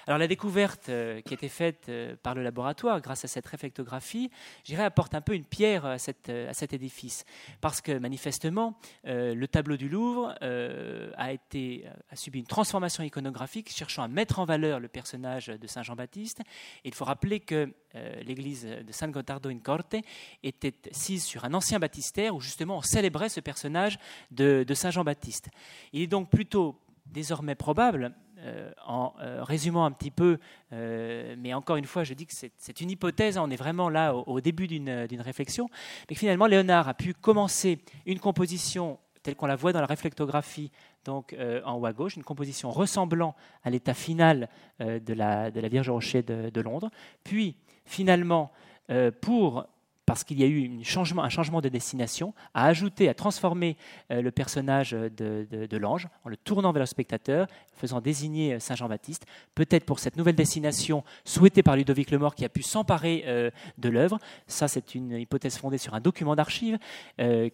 [0.06, 1.90] Alors la découverte qui a été faite
[2.22, 4.30] par le laboratoire grâce à cette réflectographie,
[4.64, 7.24] j'irais apporte un peu une pierre à, cette, à cet édifice,
[7.60, 13.31] parce que manifestement le tableau du Louvre a, été, a subi une transformation iconographique
[13.68, 16.40] cherchant à mettre en valeur le personnage de Saint Jean-Baptiste.
[16.84, 19.96] Il faut rappeler que euh, l'église de San Gottardo in Corte
[20.42, 23.98] était sise sur un ancien baptistère où justement on célébrait ce personnage
[24.30, 25.50] de, Saint Jean-Baptiste.
[25.92, 30.38] Il est donc plutôt désormais probable, euh, en euh, résumant un petit peu,
[30.70, 34.14] mais encore une fois, je dis que c'est une hypothèse, hein, on est vraiment là
[34.14, 35.68] au, au début d'une réflexion,
[36.08, 39.86] mais que finalement Léonard a pu commencer une composition telle qu'on la voit dans la
[39.86, 40.70] réflectographie,
[41.04, 43.34] donc euh, en haut à gauche, une composition ressemblant
[43.64, 44.48] à l'état final
[44.80, 46.90] euh, de, la, de, la, Vierge Rocher de, Londres.
[47.24, 48.52] Puis, finalement,
[48.90, 49.66] euh, pour
[50.04, 53.76] parce qu'il y a eu un changement, de destination, à ajouter, à transformer
[54.10, 59.26] le personnage de, de l'ange en le tournant vers le spectateur, faisant désigner Saint Jean-Baptiste,
[59.54, 63.88] peut-être pour cette nouvelle destination souhaitée par Ludovic le Mort qui a pu s'emparer de
[63.88, 64.18] l'œuvre.
[64.48, 66.78] Ça, c'est une hypothèse fondée sur un document d'archives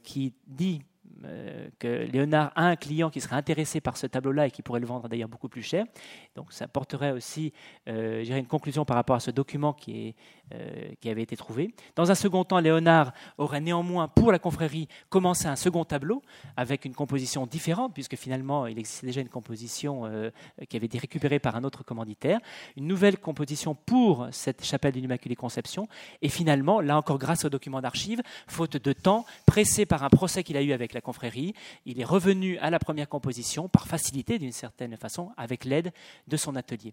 [0.03, 0.81] qui dit
[1.25, 4.81] euh, que Léonard a un client qui serait intéressé par ce tableau-là et qui pourrait
[4.81, 5.85] le vendre d'ailleurs beaucoup plus cher.
[6.37, 7.53] Donc ça porterait aussi
[7.89, 10.15] euh, une conclusion par rapport à ce document qui, est,
[10.55, 11.75] euh, qui avait été trouvé.
[11.97, 16.23] Dans un second temps, Léonard aurait néanmoins, pour la confrérie, commencé un second tableau
[16.57, 20.31] avec une composition différente, puisque finalement il existait déjà une composition euh,
[20.69, 22.39] qui avait été récupérée par un autre commanditaire.
[22.77, 25.89] Une nouvelle composition pour cette chapelle de l'Immaculée Conception.
[26.23, 30.45] Et finalement, là encore grâce au document d'archives, faute de temps, pressé par un procès
[30.45, 31.55] qu'il a eu avec la confrérie,
[31.87, 35.91] il est revenu à la première composition par facilité d'une certaine façon avec l'aide
[36.27, 36.93] de son atelier.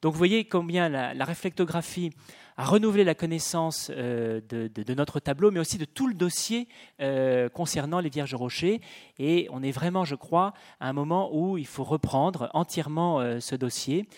[0.00, 2.12] Donc vous voyez combien la, réflectographie
[2.56, 6.68] a renouvelé la connaissance euh, de, notre tableau, mais aussi de tout le dossier
[7.00, 8.80] euh, concernant les Vierges Rochers.
[9.18, 13.40] Et on est vraiment, je crois, à un moment où il faut reprendre entièrement euh,
[13.40, 14.08] ce dossier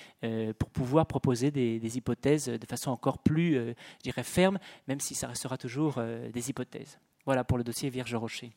[0.58, 5.28] pour pouvoir proposer des, hypothèses de façon encore plus, je dirais, ferme, même si ça
[5.28, 5.98] restera toujours
[6.30, 6.98] des hypothèses.
[7.24, 8.52] Voilà pour le dossier Vierge Rocher.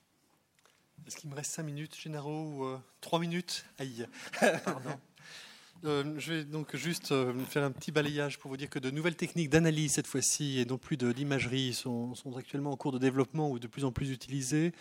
[1.08, 3.66] Est-ce qu'il me reste 5 minutes, Génaro, ou 3 minutes?
[3.80, 4.08] Aïe.
[4.64, 5.00] Pardon.
[5.86, 8.90] Euh, je vais donc juste euh, faire un petit balayage pour vous dire que de
[8.90, 12.98] nouvelles techniques d'analyse cette fois-ci et non plus de l'imagerie sont, actuellement en cours de
[12.98, 14.72] développement ou de plus en plus utilisées.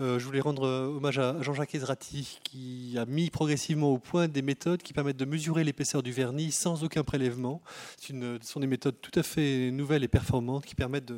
[0.00, 4.42] Euh, je voulais rendre hommage à Jean-Jacques Ezrati qui a mis progressivement au point des
[4.42, 7.60] méthodes qui permettent de mesurer l'épaisseur du vernis sans aucun prélèvement.
[8.00, 11.12] ce sont des méthodes tout à fait nouvelles et performantes qui permettent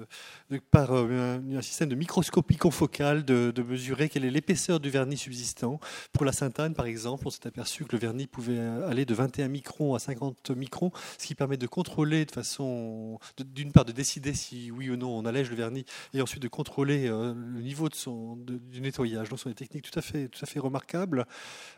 [0.71, 5.79] par un, système de microscopie confocale de, de mesurer quelle est l'épaisseur du vernis subsistant.
[6.13, 9.26] Pour la Sainte-Anne par exemple, on s'est aperçu que le vernis pouvait aller de 20
[9.27, 13.93] 21 microns à 50 microns, ce qui permet de contrôler de façon, d'une part, de
[13.93, 17.61] décider si oui ou non on allège le vernis, et ensuite de contrôler euh, le
[17.61, 19.29] niveau de son, du nettoyage.
[19.29, 21.27] Donc, ce sont des techniques tout à fait, tout à fait remarquables.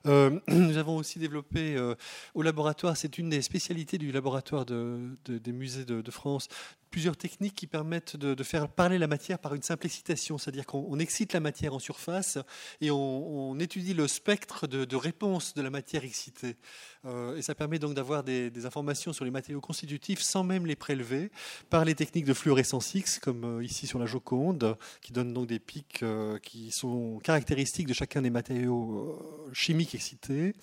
[0.07, 1.95] Euh, nous avons aussi développé euh,
[2.35, 6.49] au laboratoire, c'est une des spécialités du laboratoire des musées de, de France,
[6.91, 10.99] plusieurs techniques qui permettent de, faire parler la matière par une simple excitation, c'est-à-dire qu'on
[10.99, 12.39] excite la matière en surface
[12.81, 16.57] et on, étudie le spectre de, réponse de la matière excitée.
[17.05, 20.77] Euh, et ça permet donc d'avoir des, informations sur les matériaux constitutifs sans même les
[20.77, 21.31] prélever
[21.71, 25.47] par les techniques de fluorescence X, comme euh, ici sur la Joconde, qui donnent donc
[25.47, 30.55] des pics euh, qui sont caractéristiques de chacun des matériaux chimiques excités.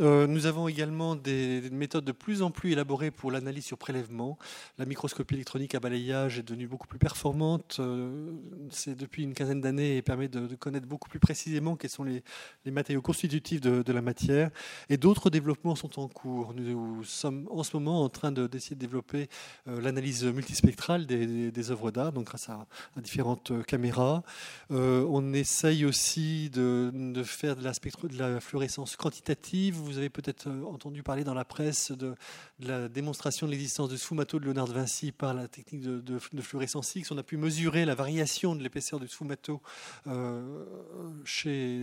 [0.00, 4.38] Euh, nous avons également des, méthodes de plus en plus élaborées pour l'analyse sur prélèvement.
[4.78, 7.76] La microscopie électronique à balayage est devenue beaucoup plus performante.
[7.78, 8.32] Euh,
[8.70, 12.22] c'est depuis une quinzaine d'années et permet de, connaître beaucoup plus précisément quels sont les,
[12.66, 14.50] matériaux constitutifs de, la matière.
[14.90, 16.52] Et d'autres développements sont en cours.
[16.54, 19.28] Nous sommes en ce moment en train d'essayer de, développer
[19.68, 22.66] euh, l'analyse multispectrale des, œuvres d'art, donc grâce à,
[22.98, 24.22] différentes caméras.
[24.70, 30.64] on essaye aussi de, faire de la, de la fluorescence quantitative vous avez peut-être euh,
[30.64, 32.14] entendu parler dans la presse de,
[32.60, 36.94] la démonstration de l'existence de sfumato de Léonard de Vinci par la technique de, fluorescence
[36.94, 37.10] X.
[37.10, 39.60] On a pu mesurer la variation de l'épaisseur du sfumato
[40.06, 40.42] euh,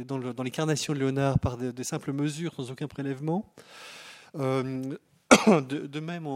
[0.06, 3.54] dans, les carnations de Léonard par des, simples mesures sans aucun prélèvement.
[4.36, 4.96] Euh,
[5.48, 6.28] de, même,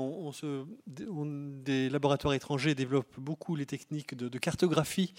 [1.63, 5.13] des laboratoires étrangers développent beaucoup les techniques de, cartographie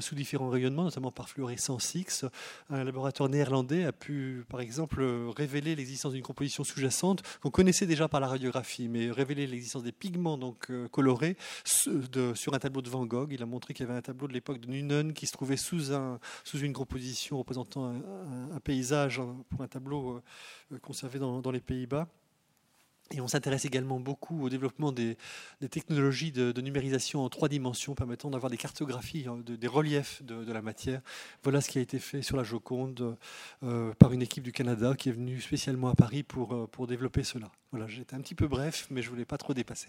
[0.00, 2.24] sous différents rayonnements, notamment par fluorescence X.
[2.70, 5.02] Un laboratoire néerlandais a pu, par exemple,
[5.36, 9.92] révéler l'existence d'une composition sous-jacente qu'on connaissait déjà par la radiographie, mais révéler l'existence des
[9.92, 13.32] pigments donc colorés sur un tableau de Van Gogh.
[13.32, 15.56] Il a montré qu'il y avait un tableau de l'époque de Nunen qui se trouvait
[15.56, 20.20] sous, un, sous une composition représentant un, paysage hein, pour un tableau
[20.82, 22.08] conservé dans les Pays-Bas.
[23.10, 25.16] Et on s'intéresse également beaucoup au développement des,
[25.70, 30.62] technologies de, numérisation en trois dimensions permettant d'avoir des cartographies, hein, des reliefs de, la
[30.62, 31.00] matière.
[31.42, 33.16] Voilà ce qui a été fait sur la Joconde
[33.62, 36.86] euh, par une équipe du Canada qui est venue spécialement à Paris pour, euh, pour
[36.86, 37.50] développer cela.
[37.72, 39.88] Voilà, j'étais un petit peu bref, mais je ne voulais pas trop dépasser.